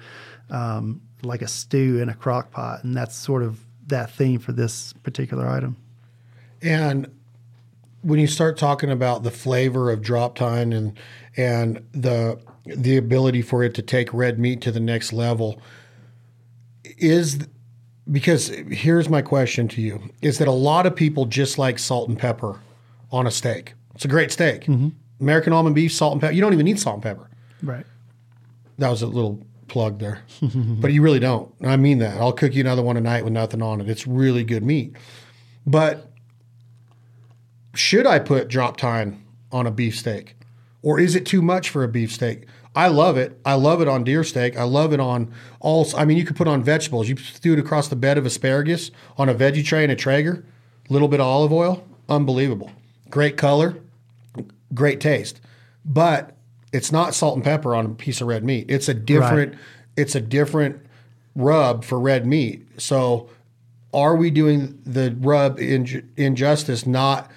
[0.50, 4.54] um, like a stew in a crock pot, and that's sort of that theme for
[4.54, 5.76] this particular item.
[6.62, 7.12] And
[8.02, 10.98] when you start talking about the flavor of drop tine and
[11.36, 15.60] and the the ability for it to take red meat to the next level,
[16.84, 17.48] is
[18.10, 22.10] because here's my question to you is that a lot of people just like salt
[22.10, 22.60] and pepper
[23.12, 23.74] on a steak.
[23.96, 24.62] It's a great steak.
[24.64, 24.90] Mm-hmm.
[25.20, 26.34] American almond beef, salt and pepper.
[26.34, 27.30] You don't even need salt and pepper.
[27.62, 27.86] Right.
[28.80, 30.22] That was a little plug there.
[30.42, 31.54] but you really don't.
[31.64, 32.20] I mean that.
[32.20, 33.90] I'll cook you another one tonight with nothing on it.
[33.90, 34.96] It's really good meat.
[35.66, 36.12] But
[37.76, 40.36] should I put drop tine on a beef steak?
[40.82, 42.48] Or is it too much for a beef steak?
[42.76, 43.40] I love it.
[43.44, 44.58] I love it on deer steak.
[44.58, 45.88] I love it on all.
[45.96, 47.10] I mean, you could put on vegetables.
[47.10, 50.46] You threw it across the bed of asparagus on a veggie tray in a Traeger,
[50.90, 51.86] a little bit of olive oil.
[52.08, 52.72] Unbelievable.
[53.10, 53.78] Great color,
[54.74, 55.42] great taste.
[55.84, 56.36] But
[56.72, 58.68] it's not salt and pepper on a piece of red meat.
[58.70, 59.54] It's a different.
[59.54, 59.62] Right.
[59.98, 60.86] it's a different
[61.36, 62.66] rub for red meat.
[62.78, 63.30] So,
[63.94, 67.30] are we doing the rub in, injustice not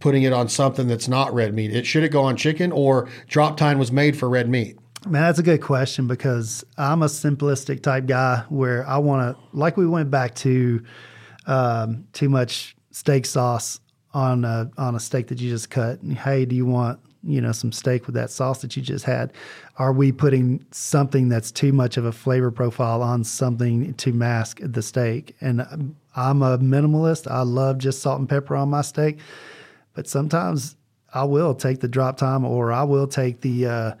[0.00, 1.74] putting it on something that's not red meat?
[1.74, 4.78] It should it go on chicken or drop tine was made for red meat?
[5.06, 9.56] Man, that's a good question because I'm a simplistic type guy where I want to,
[9.56, 10.82] like we went back to
[11.46, 13.80] um, too much steak sauce
[14.12, 16.02] on a, on a steak that you just cut.
[16.02, 19.32] Hey, do you want you know some steak with that sauce that you just had?
[19.76, 24.60] Are we putting something that's too much of a flavor profile on something to mask
[24.62, 25.36] the steak?
[25.40, 27.30] And I'm a minimalist.
[27.30, 29.18] I love just salt and pepper on my steak,
[29.98, 30.76] but sometimes
[31.12, 33.94] I will take the drop tine or I will take the uh,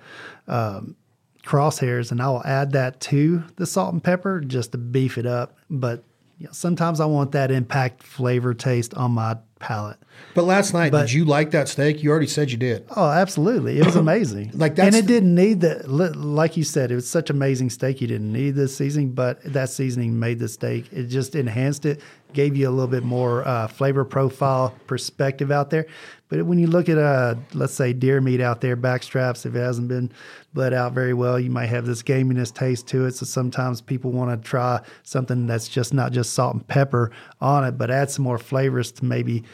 [0.46, 0.94] um,
[1.42, 5.26] crosshairs and I will add that to the salt and pepper just to beef it
[5.26, 5.56] up.
[5.68, 6.04] But
[6.38, 9.98] you know, sometimes I want that impact flavor taste on my palate.
[10.34, 12.02] But last night, but, did you like that steak?
[12.02, 12.86] You already said you did.
[12.94, 13.78] Oh, absolutely!
[13.78, 14.52] It was amazing.
[14.54, 16.92] like that, and it didn't need the like you said.
[16.92, 18.00] It was such amazing steak.
[18.00, 20.92] You didn't need the seasoning, but that seasoning made the steak.
[20.92, 22.00] It just enhanced it,
[22.32, 25.86] gave you a little bit more uh, flavor profile perspective out there.
[26.28, 29.58] But when you look at uh, let's say deer meat out there, backstraps, if it
[29.58, 30.10] hasn't been
[30.52, 33.14] bled out very well, you might have this gaminess taste to it.
[33.14, 37.10] So sometimes people want to try something that's just not just salt and pepper
[37.40, 39.44] on it, but add some more flavors to maybe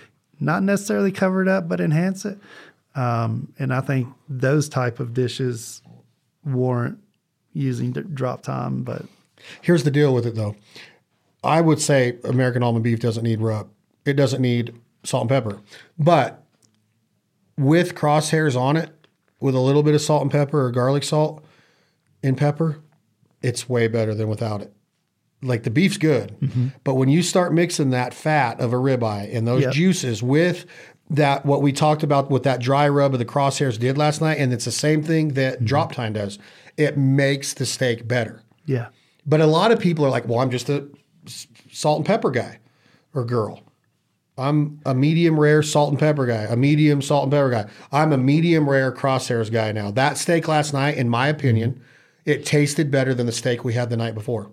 [0.40, 2.38] not necessarily cover it up, but enhance it.
[2.94, 5.82] Um, and I think those type of dishes
[6.44, 6.98] warrant
[7.52, 8.82] using drop tine.
[8.82, 9.06] But
[9.62, 10.56] here's the deal with it, though.
[11.42, 13.68] I would say American almond beef doesn't need rub.
[14.04, 15.60] It doesn't need salt and pepper.
[15.98, 16.43] But
[17.56, 18.90] with crosshairs on it,
[19.40, 21.44] with a little bit of salt and pepper or garlic salt
[22.22, 22.80] and pepper,
[23.42, 24.74] it's way better than without it
[25.44, 26.68] like the beef's good, mm-hmm.
[26.82, 29.72] but when you start mixing that fat of a ribeye and those yep.
[29.72, 30.64] juices with
[31.10, 34.38] that what we talked about with that dry rub of the crosshairs did last night,
[34.38, 35.66] and it's the same thing that mm-hmm.
[35.66, 36.38] drop tine does.
[36.76, 38.42] It makes the steak better.
[38.64, 38.88] Yeah.
[39.26, 40.88] But a lot of people are like, "Well, I'm just a
[41.70, 42.58] salt and pepper guy
[43.12, 43.62] or girl.
[44.36, 47.66] I'm a medium rare salt and pepper guy, a medium salt and pepper guy.
[47.92, 51.80] I'm a medium rare crosshairs guy now." That steak last night, in my opinion,
[52.24, 54.50] it tasted better than the steak we had the night before.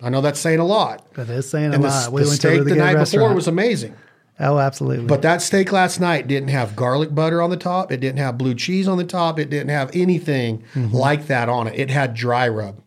[0.00, 1.06] I know that's saying a lot.
[1.14, 2.12] But it's saying and a the, lot.
[2.12, 3.28] We the went steak to the night restaurant.
[3.30, 3.94] before was amazing.
[4.40, 5.06] Oh, absolutely.
[5.06, 7.90] But that steak last night didn't have garlic butter on the top.
[7.90, 9.38] It didn't have blue cheese on the top.
[9.38, 10.94] It didn't have anything mm-hmm.
[10.94, 11.76] like that on it.
[11.76, 12.80] It had dry rub.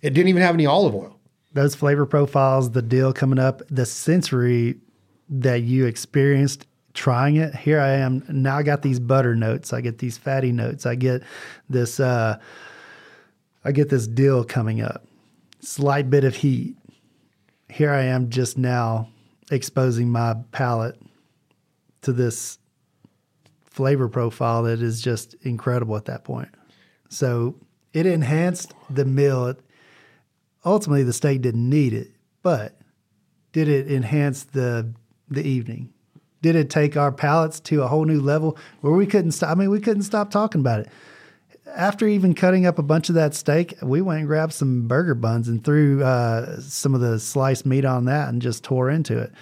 [0.00, 1.18] It didn't even have any olive oil.
[1.52, 4.76] Those flavor profiles, the deal coming up, the sensory
[5.40, 7.54] that you experienced trying it.
[7.54, 8.24] Here I am.
[8.28, 9.72] Now I got these butter notes.
[9.72, 10.86] I get these fatty notes.
[10.86, 11.22] I get
[11.68, 12.38] this uh
[13.64, 15.06] I get this dill coming up
[15.62, 16.76] slight bit of heat.
[17.70, 19.08] Here I am just now
[19.50, 21.00] exposing my palate
[22.02, 22.58] to this
[23.64, 26.50] flavor profile that is just incredible at that point.
[27.08, 27.54] So
[27.92, 29.54] it enhanced the meal.
[30.64, 32.10] Ultimately, the steak didn't need it,
[32.42, 32.76] but
[33.52, 34.92] did it enhance the
[35.32, 35.92] the evening?
[36.40, 39.50] Did it take our palates to a whole new level where we couldn't stop?
[39.50, 40.88] I mean, we couldn't stop talking about it
[41.74, 45.14] after even cutting up a bunch of that steak, we went and grabbed some burger
[45.14, 49.18] buns and threw uh, some of the sliced meat on that and just tore into
[49.18, 49.32] it.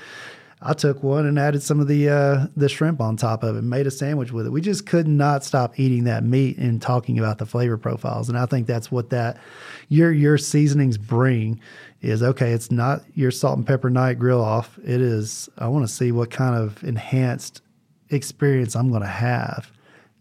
[0.63, 3.63] I took one and added some of the uh, the shrimp on top of it,
[3.63, 4.51] made a sandwich with it.
[4.51, 8.29] We just could not stop eating that meat and talking about the flavor profiles.
[8.29, 9.39] And I think that's what that
[9.89, 11.61] your your seasonings bring
[12.01, 12.53] is okay.
[12.53, 14.79] It's not your salt and pepper night grill off.
[14.79, 15.49] It is.
[15.59, 17.63] I want to see what kind of enhanced
[18.09, 19.71] experience I'm going to have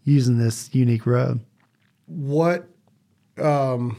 [0.04, 1.40] using this unique rub
[2.10, 2.68] what
[3.40, 3.96] um,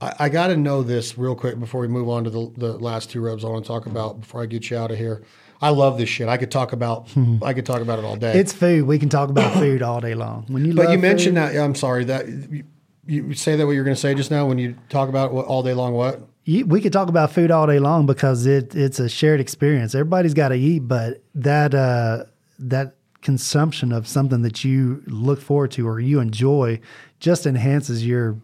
[0.00, 2.72] I, I got to know this real quick before we move on to the, the
[2.78, 5.22] last two rubs I want to talk about before I get you out of here.
[5.62, 6.28] I love this shit.
[6.28, 7.08] I could talk about
[7.42, 8.38] I could talk about it all day.
[8.38, 8.86] It's food.
[8.86, 10.44] We can talk about food all day long.
[10.48, 12.64] When you but you mentioned food, that I'm sorry that you,
[13.06, 15.46] you, say that what you're going to say just now when you talk about what,
[15.46, 15.94] all day long.
[15.94, 19.40] What you, we could talk about food all day long because it it's a shared
[19.40, 19.94] experience.
[19.94, 22.24] Everybody's got to eat, but that uh,
[22.58, 26.78] that consumption of something that you look forward to or you enjoy
[27.18, 28.36] just enhances your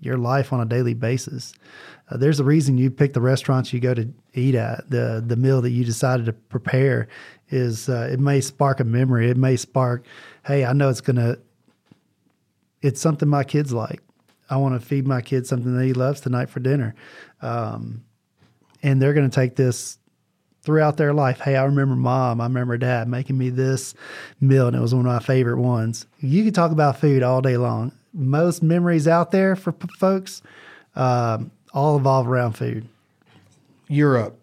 [0.00, 1.52] your life on a daily basis.
[2.10, 4.88] Uh, there's a reason you pick the restaurants you go to eat at.
[4.88, 7.08] The the meal that you decided to prepare
[7.48, 9.28] is uh, it may spark a memory.
[9.30, 10.04] It may spark,
[10.46, 11.38] hey, I know it's gonna.
[12.80, 14.00] It's something my kids like.
[14.50, 16.94] I want to feed my kids something that he loves tonight for dinner,
[17.42, 18.04] um,
[18.82, 19.98] and they're going to take this
[20.62, 21.40] throughout their life.
[21.40, 23.94] Hey, I remember mom, I remember dad making me this
[24.40, 26.06] meal, and it was one of my favorite ones.
[26.20, 27.92] You can talk about food all day long.
[28.14, 30.42] Most memories out there for p- folks
[30.94, 32.86] um, all evolve around food.
[33.88, 34.40] Europe,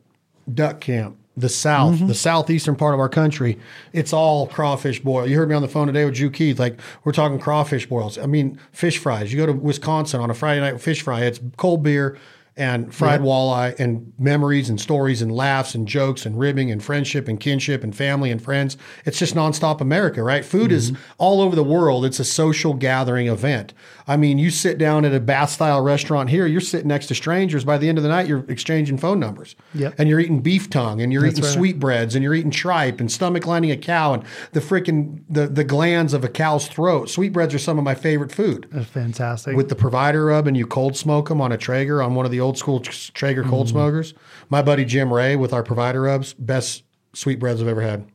[0.54, 3.58] duck camp, the South, the southeastern part of our country,
[3.94, 5.26] it's all crawfish boil.
[5.26, 6.60] You heard me on the phone today with Drew Keith.
[6.60, 8.18] Like we're talking crawfish boils.
[8.18, 9.32] I mean, fish fries.
[9.32, 11.22] You go to Wisconsin on a Friday night with fish fry.
[11.22, 12.18] It's cold beer
[12.60, 17.30] and fried walleye and memories and stories and laughs and jokes and ribbing and friendship
[17.30, 18.76] and kinship and family and friends.
[19.06, 20.44] It's just nonstop America, right?
[20.44, 21.02] Food is mm-hmm.
[21.18, 22.04] all over the world.
[22.04, 23.74] It's a social gathering event.
[24.10, 27.16] I mean, you sit down at a Basque style restaurant here, you're sitting next to
[27.16, 27.64] strangers.
[27.64, 29.56] By the end of the night, you're exchanging phone numbers.
[29.76, 29.94] Yep.
[30.00, 31.54] And you're eating beef tongue and you're eating right.
[31.54, 35.64] sweetbreads and you're eating tripe and stomach lining a cow and the freaking the, the
[35.64, 37.12] glands of a cow's throat.
[37.12, 39.56] Sweetbreads are some of my favorite food That's fantastic.
[39.56, 42.32] with the provider rub and you cold smoke them on a Traeger on one of
[42.32, 43.76] the old school Traeger cold mm-hmm.
[43.76, 44.16] smokers.
[44.50, 46.82] My buddy Jim Ray with our provider rubs, best
[47.14, 48.10] sweetbreads I've ever had.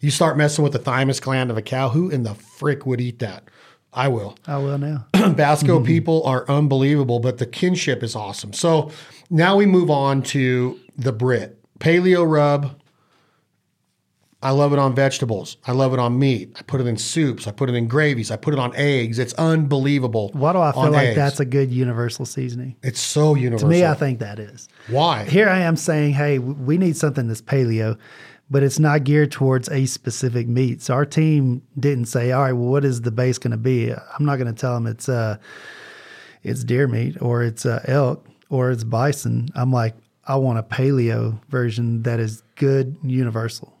[0.00, 3.00] You start messing with the thymus gland of a cow, who in the frick would
[3.00, 3.44] eat that?
[3.92, 4.36] I will.
[4.46, 5.06] I will now.
[5.12, 5.84] Basque mm-hmm.
[5.84, 8.52] people are unbelievable, but the kinship is awesome.
[8.52, 8.90] So
[9.30, 12.78] now we move on to the Brit paleo rub.
[14.44, 15.56] I love it on vegetables.
[15.66, 16.56] I love it on meat.
[16.58, 17.46] I put it in soups.
[17.46, 18.32] I put it in gravies.
[18.32, 19.20] I put it on eggs.
[19.20, 20.30] It's unbelievable.
[20.32, 21.16] Why do I feel like eggs.
[21.16, 22.74] that's a good universal seasoning?
[22.82, 23.68] It's so universal.
[23.68, 24.68] To me, I think that is.
[24.88, 25.24] Why?
[25.24, 27.96] Here I am saying, hey, we need something that's paleo,
[28.52, 30.82] but it's not geared towards a specific meat.
[30.82, 33.90] So our team didn't say, all right, well, what is the base going to be?
[33.90, 35.38] I'm not going to tell them it's uh,
[36.42, 39.48] it's deer meat or it's uh, elk or it's bison.
[39.54, 39.94] I'm like,
[40.26, 43.72] I want a paleo version that is good, universal,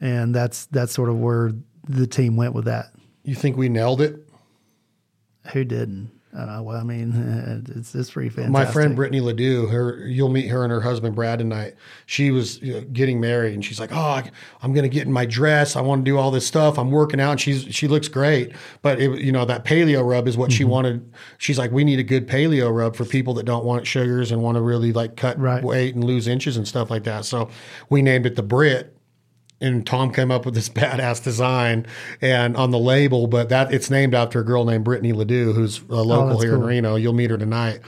[0.00, 1.52] and that's that's sort of where
[1.88, 2.92] the team went with that.
[3.22, 4.28] You think we nailed it?
[5.52, 6.10] Who didn't?
[6.38, 6.60] I.
[6.60, 8.52] Well, I mean, it's it's pretty fantastic.
[8.52, 11.74] My friend Brittany Ledoux, her you'll meet her and her husband Brad tonight.
[12.06, 14.22] She was you know, getting married, and she's like, "Oh,
[14.62, 15.76] I'm going to get in my dress.
[15.76, 16.78] I want to do all this stuff.
[16.78, 20.28] I'm working out." And she's she looks great, but it, you know that paleo rub
[20.28, 20.72] is what she mm-hmm.
[20.72, 21.12] wanted.
[21.38, 24.42] She's like, "We need a good paleo rub for people that don't want sugars and
[24.42, 25.62] want to really like cut Right.
[25.62, 27.48] weight and lose inches and stuff like that." So
[27.88, 28.97] we named it the Brit.
[29.60, 31.86] And Tom came up with this badass design
[32.20, 35.78] and on the label, but that it's named after a girl named Brittany Ledoux, who's
[35.88, 36.62] a local that's here in.
[36.62, 36.94] Reno.
[36.96, 37.80] You'll meet her tonight.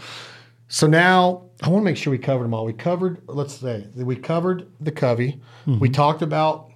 [0.69, 2.65] So now I want to make sure we covered them all.
[2.65, 5.41] We covered, let's say, we covered the covey.
[5.67, 5.93] We Mm-hmm.
[5.93, 6.71] talked about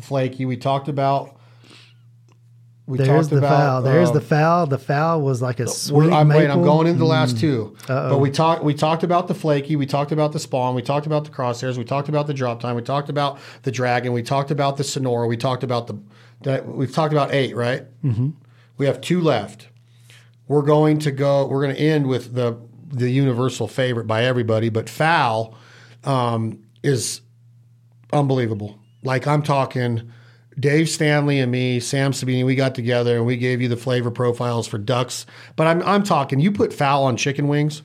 [0.00, 0.44] flaky.
[0.46, 1.38] We talked about.
[2.86, 3.48] We There's the about.
[3.48, 3.82] fowl.
[3.82, 4.66] There's uh, the fowl.
[4.66, 6.58] The fowl was like a sweet I'm, wait, I'm.
[6.58, 6.64] Mm.
[6.64, 7.74] going into the last two.
[7.86, 8.62] But we talked.
[8.62, 9.74] We talked about the flaky.
[9.74, 10.74] We talked about the spawn.
[10.74, 11.78] We talked about the crosshairs.
[11.78, 12.74] We talked about the drop tine.
[12.74, 14.12] We talked about the dragon.
[14.12, 15.26] We talked about the sonora.
[15.26, 15.98] We talked about the.
[16.42, 17.84] That, we've talked about eight, right?
[18.02, 18.30] Mm-hmm.
[18.76, 19.68] We have two left.
[20.46, 21.46] We're going to go.
[21.46, 22.58] We're going to end with the
[22.88, 25.56] the universal favorite by everybody, but fowl
[26.04, 27.22] um, is
[28.12, 28.78] unbelievable.
[29.02, 30.12] Like I'm talking.
[30.58, 34.10] Dave Stanley and me, Sam Sabini, we got together and we gave you the flavor
[34.10, 35.26] profiles for ducks.
[35.56, 37.82] But I'm I'm talking, you put fowl on chicken wings,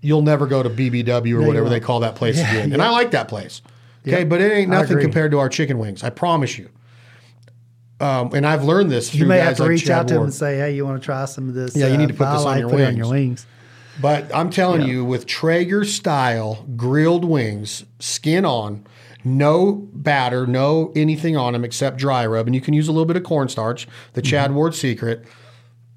[0.00, 2.72] you'll never go to BBW or you whatever they call that place Yeah, again.
[2.72, 2.88] And yeah.
[2.88, 3.62] I like that place.
[4.06, 6.04] Okay, Yeah, but it ain't nothing compared to our chicken wings.
[6.04, 6.70] I promise you.
[8.00, 10.14] Um, and I've learned this through You may have to like reach Chad out to
[10.16, 11.74] him and say, "Hey, you want to try some of this?
[11.74, 12.96] Yeah, you need to put this on I your put on wings.
[12.98, 13.46] your wings."
[14.00, 18.86] But I'm telling you, with Traeger style grilled wings, skin on,
[19.24, 23.06] no batter, no anything on them except dry rub, and you can use a little
[23.06, 24.30] bit of cornstarch, the mm-hmm.
[24.30, 25.24] Chad Ward secret.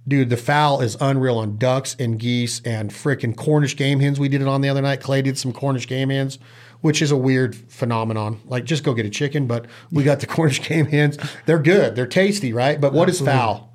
[0.07, 4.19] Dude, the fowl is unreal on ducks and geese and frickin' Cornish game hens.
[4.19, 4.99] We did it on the other night.
[4.99, 6.39] Clay did some Cornish game hens,
[6.81, 8.41] which is a weird phenomenon.
[8.45, 11.19] Like, just go get a chicken, but we got the Cornish game hens.
[11.45, 11.95] They're good.
[11.95, 12.81] They're tasty, right?
[12.81, 13.70] But what is fowl?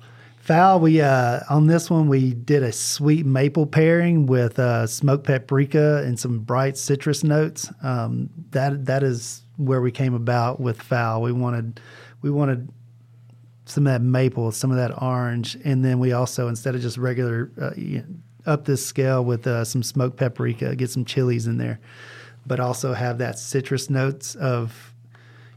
[0.47, 0.79] Fowl.
[0.79, 6.01] We uh, on this one we did a sweet maple pairing with uh, smoked paprika
[6.05, 7.69] and some bright citrus notes.
[7.83, 11.21] Um, that that is where we came about with fowl.
[11.21, 11.81] We wanted
[12.21, 12.69] we wanted
[13.65, 16.97] some of that maple, some of that orange, and then we also instead of just
[16.97, 17.71] regular uh,
[18.49, 21.81] up this scale with uh, some smoked paprika, get some chilies in there,
[22.45, 24.93] but also have that citrus notes of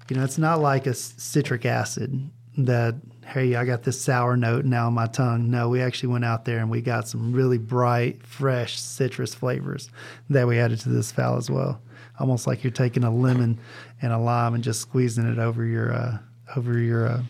[0.08, 2.28] you know, it's not like a citric acid
[2.58, 2.96] that,
[3.30, 5.50] hey, I got this sour note now on my tongue.
[5.50, 9.88] No, we actually went out there and we got some really bright, fresh citrus flavors
[10.28, 11.80] that we added to this fowl as well.
[12.18, 13.58] Almost like you're taking a lemon
[14.02, 16.18] and a lime and just squeezing it over your uh,
[16.56, 17.22] over your uh,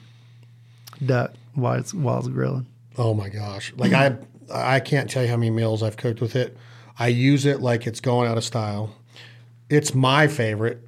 [1.04, 2.66] duck while it's while it's grilling.
[2.98, 3.72] Oh my gosh!
[3.76, 4.16] Like I,
[4.52, 6.56] I can't tell you how many meals I've cooked with it.
[6.98, 8.94] I use it like it's going out of style.
[9.68, 10.86] It's my favorite,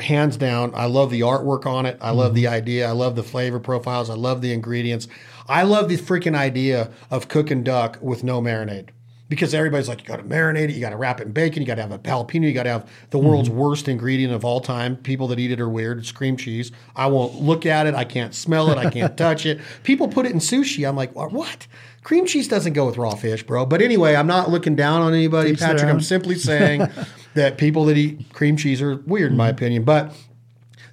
[0.00, 0.72] hands down.
[0.74, 1.98] I love the artwork on it.
[2.00, 2.36] I love mm-hmm.
[2.36, 2.88] the idea.
[2.88, 4.10] I love the flavor profiles.
[4.10, 5.08] I love the ingredients.
[5.48, 8.88] I love the freaking idea of cooking duck with no marinade.
[9.28, 11.62] Because everybody's like, you got to marinate it, you got to wrap it in bacon,
[11.62, 13.26] you got to have a jalapeno, you got to have the mm-hmm.
[13.26, 14.96] world's worst ingredient of all time.
[14.96, 15.98] People that eat it are weird.
[15.98, 16.70] It's cream cheese.
[16.94, 17.94] I won't look at it.
[17.94, 18.76] I can't smell it.
[18.76, 19.60] I can't touch it.
[19.82, 20.86] People put it in sushi.
[20.86, 21.66] I'm like, what?
[22.02, 23.64] Cream cheese doesn't go with raw fish, bro.
[23.64, 25.84] But anyway, I'm not looking down on anybody, Patrick.
[25.84, 26.86] I'm simply saying
[27.34, 29.56] that people that eat cream cheese are weird in my mm-hmm.
[29.56, 29.84] opinion.
[29.84, 30.14] But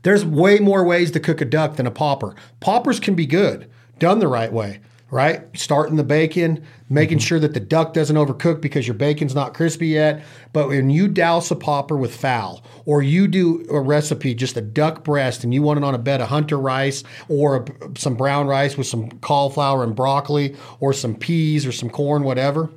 [0.04, 2.36] there's way more ways to cook a duck than a popper.
[2.60, 3.70] Poppers can be good
[4.02, 4.80] done the right way,
[5.12, 5.44] right?
[5.56, 7.26] Starting the bacon, making mm-hmm.
[7.26, 10.24] sure that the duck doesn't overcook because your bacon's not crispy yet.
[10.54, 14.62] But when you douse a popper with fowl, or you do a recipe, just a
[14.62, 18.16] duck breast, and you want it on a bed of hunter rice or a, some
[18.16, 22.72] brown rice with some cauliflower and broccoli, or some peas or some corn, whatever,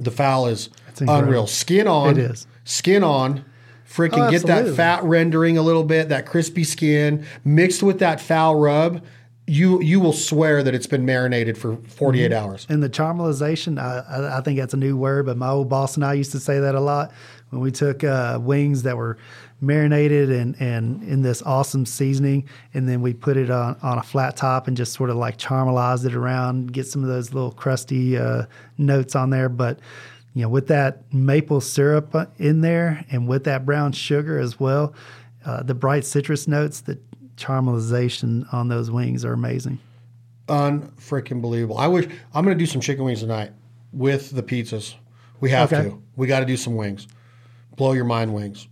[0.00, 0.68] the fowl is
[1.00, 1.46] unreal.
[1.46, 2.46] Skin on, It is.
[2.70, 3.44] Skin on.
[3.88, 8.20] Freaking Oh, get that fat rendering a little bit, that crispy skin mixed with that
[8.20, 9.02] fowl rub.
[9.48, 12.44] You you will swear that it's been marinated for 48 Mm-hmm.
[12.46, 12.66] hours.
[12.70, 15.96] And the caramelization, I, I, I think that's a new word, but my old boss
[15.96, 17.10] and I used to say that a lot
[17.48, 19.18] when we took uh, wings that were
[19.60, 24.02] marinated and, and in this awesome seasoning, and then we put it on, on a
[24.04, 27.50] flat top and just sort of like caramelized it around, get some of those little
[27.50, 28.44] crusty uh,
[28.78, 29.48] notes on there.
[29.48, 29.80] But
[30.34, 34.60] you know, with that maple syrup uh, in there and with that brown sugar as
[34.60, 34.94] well,
[35.44, 36.98] uh, the bright citrus notes, the
[37.36, 39.78] caramelization on those wings are amazing.
[40.48, 41.78] Unfreaking believable.
[41.78, 43.52] I wish I'm going to do some chicken wings tonight
[43.92, 44.94] with the pizzas.
[45.40, 45.88] We have Okay.
[45.88, 46.02] to.
[46.16, 47.06] We got to do some wings.
[47.76, 48.68] Blow your mind wings.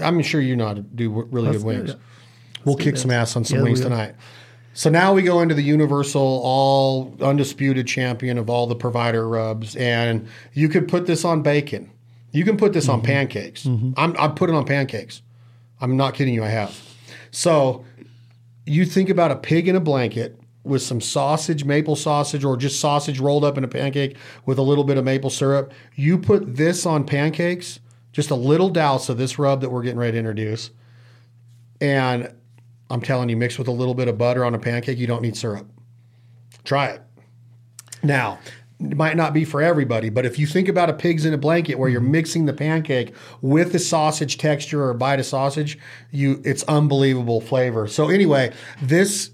[0.00, 1.96] I'm sure you know how to do really Let's good wings.
[2.64, 4.14] We'll kick some ass on some Yeah, wings tonight.
[4.76, 9.74] So now we go into the universal, all undisputed champion of all the provider rubs,
[9.76, 11.90] and you could put this on bacon.
[12.32, 13.06] You can put this on Mm-hmm.
[13.06, 13.64] pancakes.
[13.64, 15.22] I'm I'm putting on pancakes.
[15.80, 16.44] I'm not kidding you.
[16.44, 16.78] I have.
[17.30, 17.86] So
[18.66, 22.78] you think about a pig in a blanket with some sausage, maple sausage, or just
[22.78, 25.72] sausage rolled up in a pancake with a little bit of maple syrup.
[25.94, 27.80] You put this on pancakes,
[28.12, 30.68] just a little douse of this rub that we're getting ready to introduce.
[31.80, 32.34] And
[32.90, 35.22] I'm telling you, mix with a little bit of butter on a pancake, you don't
[35.22, 35.68] need syrup.
[36.64, 37.02] Try it.
[38.02, 38.38] Now,
[38.80, 41.38] it might not be for everybody, but if you think about a pig's in a
[41.38, 42.10] blanket where you're mm-hmm.
[42.12, 45.78] mixing the pancake with the sausage texture or a bite of sausage,
[46.10, 47.86] you it's unbelievable flavor.
[47.86, 49.30] So anyway, this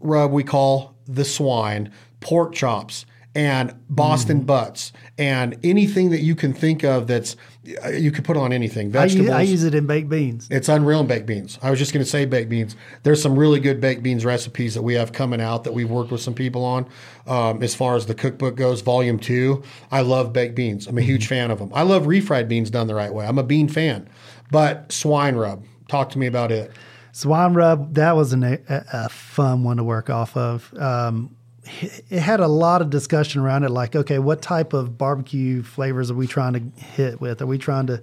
[0.00, 3.04] rub we call the swine, pork chops,
[3.34, 8.52] and Boston butts, and anything that you can think of that's you could put on
[8.52, 8.94] anything.
[8.94, 9.30] I use, Vegetables.
[9.30, 10.48] I use it in baked beans.
[10.50, 11.58] It's unreal in baked beans.
[11.62, 12.76] I was just going to say baked beans.
[13.02, 16.10] There's some really good baked beans recipes that we have coming out that we've worked
[16.10, 16.86] with some people on.
[17.26, 20.86] Um, as far as the cookbook goes, volume two, I love baked beans.
[20.86, 21.70] I'm a huge fan of them.
[21.74, 23.26] I love refried beans done the right way.
[23.26, 24.08] I'm a bean fan.
[24.50, 26.70] But swine rub, talk to me about it.
[27.12, 30.72] Swine rub, that was an, a, a fun one to work off of.
[30.76, 35.62] Um, it had a lot of discussion around it, like, okay, what type of barbecue
[35.62, 37.40] flavors are we trying to hit with?
[37.42, 38.02] Are we trying to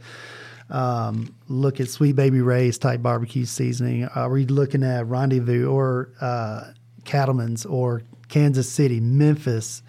[0.69, 4.05] um, look at Sweet Baby Ray's type barbecue seasoning?
[4.05, 6.71] Are we looking at Rendezvous or uh,
[7.03, 9.83] Cattleman's or Kansas City, Memphis,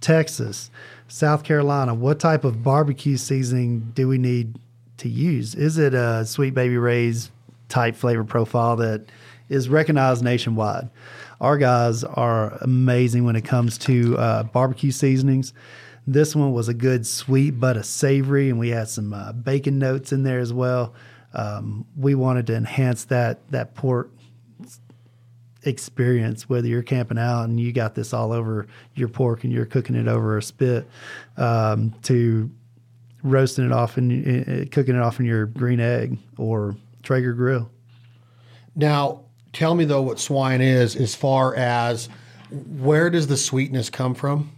[0.00, 0.70] Texas,
[1.08, 1.94] South Carolina?
[1.94, 4.58] What type of barbecue seasoning do we need
[4.98, 5.54] to use?
[5.54, 7.30] Is it a Sweet Baby Ray's
[7.68, 9.06] type flavor profile that
[9.48, 10.88] is recognized nationwide?
[11.40, 15.54] Our guys are amazing when it comes to uh, barbecue seasonings.
[16.06, 19.78] This one was a good sweet but a savory, and we had some uh, bacon
[19.78, 20.94] notes in there as well.
[21.34, 24.10] Um, we wanted to enhance that that pork
[25.64, 29.66] experience, whether you're camping out and you got this all over your pork and you're
[29.66, 30.88] cooking it over a spit,
[31.36, 32.50] um, to
[33.22, 37.70] roasting it off and uh, cooking it off in your green egg or Traeger grill.
[38.74, 42.08] Now, tell me though what swine is as far as
[42.50, 44.52] where does the sweetness come from?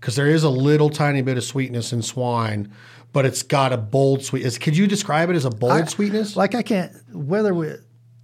[0.00, 2.72] Because there is a little tiny bit of sweetness in swine,
[3.12, 4.58] but it's got a bold sweetness.
[4.58, 6.36] Could you describe it as a bold I- sweetness?
[6.36, 7.74] Like I can't whether we,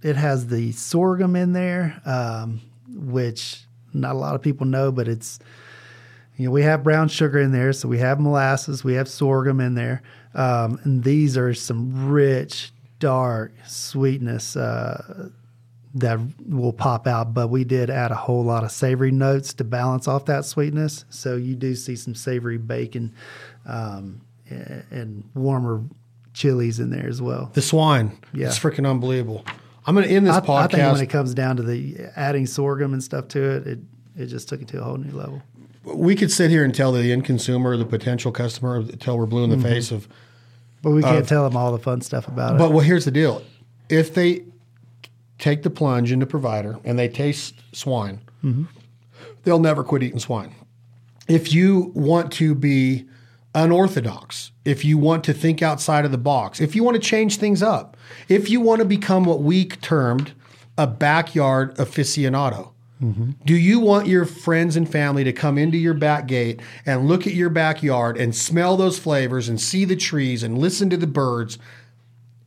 [0.01, 5.07] it has the sorghum in there, um, which not a lot of people know, but
[5.07, 5.39] it's
[6.35, 9.59] you know we have brown sugar in there, so we have molasses, we have sorghum
[9.59, 10.01] in there,
[10.33, 14.55] um, and these are some rich, dark sweetness.
[14.55, 15.29] Uh,
[15.95, 19.63] that will pop out, but we did add a whole lot of savory notes to
[19.63, 21.05] balance off that sweetness.
[21.09, 23.13] So you do see some savory bacon
[23.65, 25.81] um, and warmer
[26.33, 27.49] chilies in there as well.
[27.53, 28.17] the swine.
[28.33, 28.47] Yeah.
[28.47, 29.43] It's freaking unbelievable.
[29.85, 32.45] I'm going to end this I, I think when it comes down to the adding
[32.45, 33.79] sorghum and stuff to it, it
[34.17, 35.41] it just took it to a whole new level.
[35.83, 39.43] we could sit here and tell the end consumer, the potential customer, until we're blue
[39.45, 39.65] in the Mm-hmm.
[39.65, 40.07] face of
[40.81, 42.57] But we can't tell them all the fun stuff about it.
[42.57, 43.41] But well, here's the deal:
[43.89, 44.43] if they
[45.39, 48.21] take the plunge into provider and they taste swine,
[49.43, 50.53] they'll never quit eating swine.
[51.27, 53.05] If you want to be
[53.53, 57.37] unorthodox, if you want to think outside of the box, if you want to change
[57.37, 57.97] things up,
[58.29, 60.33] if you want to become what we termed
[60.77, 62.71] a backyard aficionado,
[63.45, 67.27] do you want your friends and family to come into your back gate and look
[67.27, 71.05] at your backyard and smell those flavors and see the trees and listen to the
[71.05, 71.59] birds?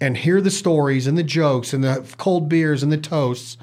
[0.01, 3.57] And hear the stories and the jokes and the cold beers and the toasts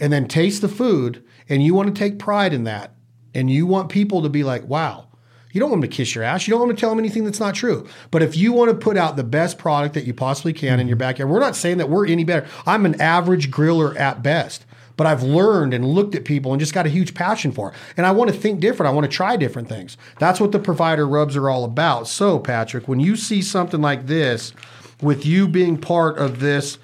[0.00, 2.92] and then taste the food and you want to take pride in that
[3.34, 5.06] and you want people to be like, wow,
[5.52, 6.46] you don't want them to kiss your ass.
[6.46, 7.86] You don't want to tell them anything that's not true.
[8.10, 10.88] But if you want to put out the best product that you possibly can in
[10.88, 12.46] your backyard, we're not saying that we're any better.
[12.66, 14.66] I'm an average griller at best
[14.96, 17.74] but I've learned and looked at people and just got a huge passion for it.
[17.96, 18.90] And I want to think different.
[18.90, 19.96] I want to try different things.
[20.18, 22.08] That's what the provider rubs are all about.
[22.08, 24.52] So, Patrick, when you see something like this,
[25.00, 26.78] with you being part of this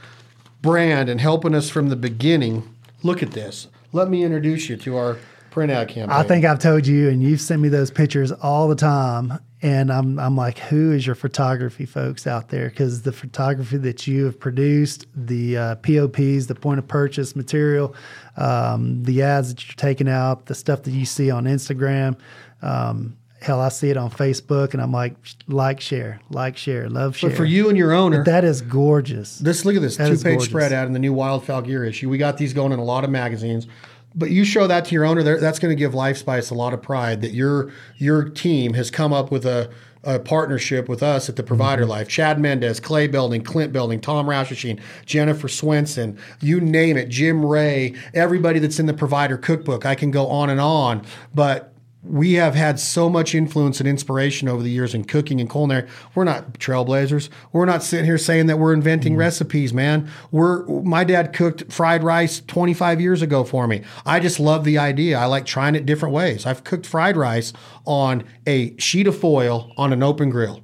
[0.60, 3.68] brand and helping us from the beginning, look at this.
[3.92, 5.18] Let me introduce you to our
[5.50, 6.16] print ad campaign.
[6.16, 9.38] I think I've told you, and you've sent me those pictures all the time.
[9.64, 12.68] And I'm, I'm like, who is your photography folks out there?
[12.68, 17.94] Because the photography that you have produced, the uh, POPs, the point of purchase material,
[18.36, 22.18] um, the ads that you're taking out, the stuff that you see on Instagram,
[22.60, 25.14] um, hell, I see it on Facebook, and I'm like,
[25.48, 27.30] like, share, like, share, love, share.
[27.30, 29.38] But for you and your owner, but that is gorgeous.
[29.38, 32.08] This look at this two page spread ad in the new Wildfowl Gear issue.
[32.08, 33.66] We got these going in a lot of magazines.
[34.14, 36.82] But you show that to your owner, that's going to give LifeSpice a lot of
[36.82, 39.70] pride that your your team has come up with a,
[40.04, 41.92] a partnership with us at the Provider mm-hmm.
[41.92, 42.08] Life.
[42.08, 47.94] Chad Mendes, Clay Belding, Clint Belding, Tom Roushachine, Jennifer Swenson, you name it, Jim Ray,
[48.12, 49.86] everybody that's in the Provider Cookbook.
[49.86, 51.71] I can go on and on, but
[52.02, 55.88] we have had so much influence and inspiration over the years in cooking and culinary.
[56.14, 57.28] We're not trailblazers.
[57.52, 59.18] We're not sitting here saying that we're inventing mm.
[59.18, 60.10] recipes, man.
[60.32, 63.82] We're my dad cooked fried rice 25 years ago for me.
[64.04, 65.16] I just love the idea.
[65.16, 66.44] I like trying it different ways.
[66.44, 67.52] I've cooked fried rice
[67.84, 70.60] on a sheet of foil on an open grill.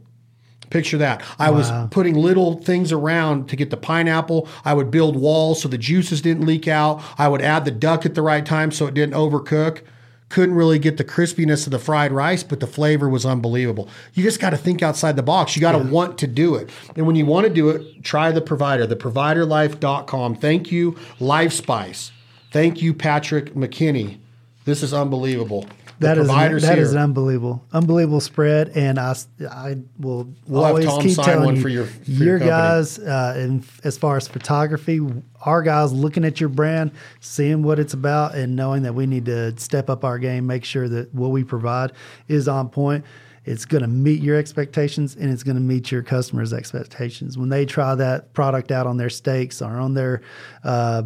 [0.70, 1.22] Picture that.
[1.38, 1.56] I wow.
[1.56, 4.48] was putting little things around to get the pineapple.
[4.64, 7.02] I would build walls so the juices didn't leak out.
[7.16, 9.82] I would add the duck at the right time so it didn't overcook
[10.28, 13.88] couldn't really get the crispiness of the fried rice, but the flavor was unbelievable.
[14.14, 15.56] You just got to think outside the box.
[15.56, 15.90] You got to yeah.
[15.90, 16.68] want to do it.
[16.96, 20.36] And when you want to do it, try the provider, theproviderlife.com.
[20.36, 22.10] Thank you, LifeSpice.
[22.50, 24.18] Thank you, Patrick McKinney.
[24.64, 25.66] This is unbelievable.
[26.00, 29.16] That is an, that is an unbelievable, unbelievable spread, and I,
[29.50, 34.16] I will we'll always keep telling you, your, your, your guys, uh, in, as far
[34.16, 35.00] as photography,
[35.42, 39.24] our guys looking at your brand, seeing what it's about, and knowing that we need
[39.24, 41.92] to step up our game, make sure that what we provide
[42.28, 43.04] is on point.
[43.44, 47.38] It's going to meet your expectations and it's going to meet your customers' expectations.
[47.38, 50.20] When they try that product out on their steaks or on their
[50.62, 51.04] uh,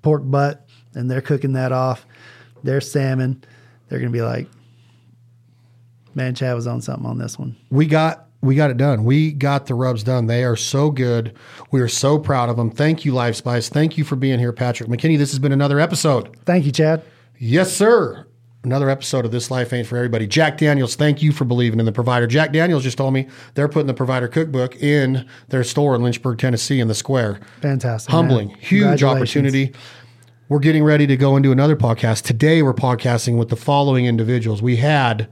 [0.00, 2.06] pork butt and they're cooking that off,
[2.62, 3.44] their salmon
[3.94, 4.48] they're going to be like,
[6.16, 7.54] man, Chad was on something on this one.
[7.70, 9.04] We got we got it done.
[9.04, 10.26] We got the rubs done.
[10.26, 11.32] They are so good.
[11.70, 12.72] We are so proud of them.
[12.72, 13.68] Thank you, Life Spice.
[13.68, 15.16] Thank you for being here, Patrick McKinney.
[15.16, 16.36] This has been another episode.
[16.44, 17.04] Thank you, Chad.
[17.38, 18.26] Yes, sir.
[18.64, 20.26] Another episode of This Life Ain't for Everybody.
[20.26, 22.26] Jack Daniels, thank you for believing in the provider.
[22.26, 26.38] Jack Daniels just told me they're putting the provider cookbook in their store in Lynchburg,
[26.38, 27.38] Tennessee, in the square.
[27.62, 28.10] Fantastic.
[28.10, 28.48] Humbling.
[28.48, 28.58] Man.
[28.58, 29.72] Huge opportunity.
[30.46, 32.22] We're getting ready to go into another podcast.
[32.22, 34.60] Today, we're podcasting with the following individuals.
[34.60, 35.26] We had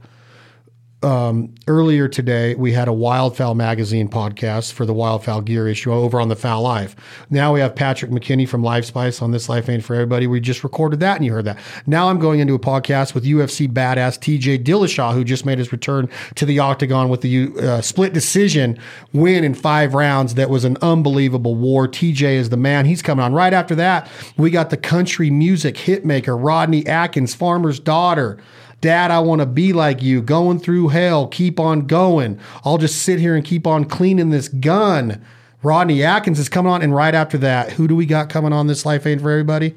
[1.03, 6.19] um, earlier today, we had a Wildfowl magazine podcast for the Wildfowl gear issue over
[6.19, 6.95] on the Fowl Life.
[7.29, 10.27] Now we have Patrick McKinney from LifeSpice on This Life Ain't for Everybody.
[10.27, 11.59] We just recorded that and you heard that.
[11.85, 15.71] Now I'm going into a podcast with UFC badass TJ Dillashaw, who just made his
[15.71, 18.79] return to the octagon with the uh, split decision
[19.11, 20.35] win in five rounds.
[20.35, 21.87] That was an unbelievable war.
[21.87, 22.85] TJ is the man.
[22.85, 23.33] He's coming on.
[23.33, 28.37] Right after that, we got the country music hitmaker, Rodney Atkins, farmer's daughter.
[28.83, 32.37] Dad, I want to be like you, going through hell, keep on going.
[32.65, 35.23] I'll just sit here and keep on cleaning this gun.
[35.61, 36.81] Rodney Atkins is coming on.
[36.81, 39.73] And right after that, who do we got coming on this Life Ain't for Everybody?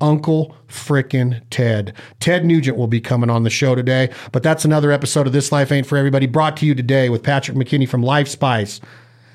[0.00, 1.94] Uncle frickin' Ted.
[2.18, 5.52] Ted Nugent will be coming on the show today, but that's another episode of This
[5.52, 8.80] Life Ain't for Everybody brought to you today with Patrick McKinney from LifeSpice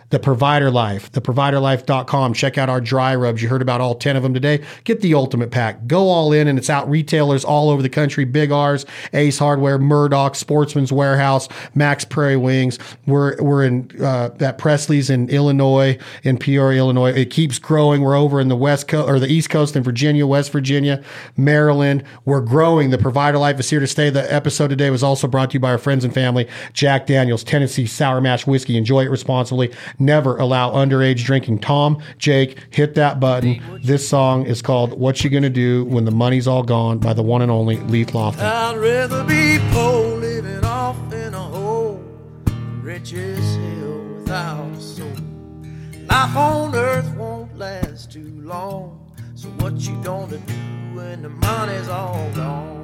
[0.10, 2.34] the Provider Life, theproviderlife.com.
[2.34, 3.41] Check out our dry rubs.
[3.41, 4.64] You heard about all 10 of them today.
[4.86, 5.86] Get the ultimate pack.
[5.86, 9.77] Go all in, and it's out retailers all over the country Big R's, Ace Hardware,
[9.77, 12.80] Murdoch, Sportsman's Warehouse, Mack's Prairie Wings.
[13.06, 17.11] We're, we're in uh, at Presley's in Illinois, in Peoria, Illinois.
[17.11, 18.02] It keeps growing.
[18.02, 21.03] We're over in the West Coast or the East Coast in Virginia, West Virginia,
[21.36, 22.03] Maryland.
[22.23, 22.91] We're growing.
[22.91, 24.10] The Provider Life is here to stay.
[24.10, 27.44] The episode today was also brought to you by our friends and family, Jack Daniels,
[27.44, 28.77] Tennessee Sour Mash Whiskey.
[28.77, 31.60] Enjoy it responsibly never allow underage drinking.
[31.60, 33.61] Tom, Jake, hit that button.
[33.84, 37.24] This song is called What You Gonna Do When the Money's All Gone by the
[37.24, 38.40] one and only Leith Lofton.
[38.40, 42.03] I'd rather be poor living off in a hole,
[42.84, 45.07] without a soul.
[46.07, 49.14] Life on earth won't last too long.
[49.36, 50.53] So what you gonna do
[50.94, 52.78] when the money's all gone?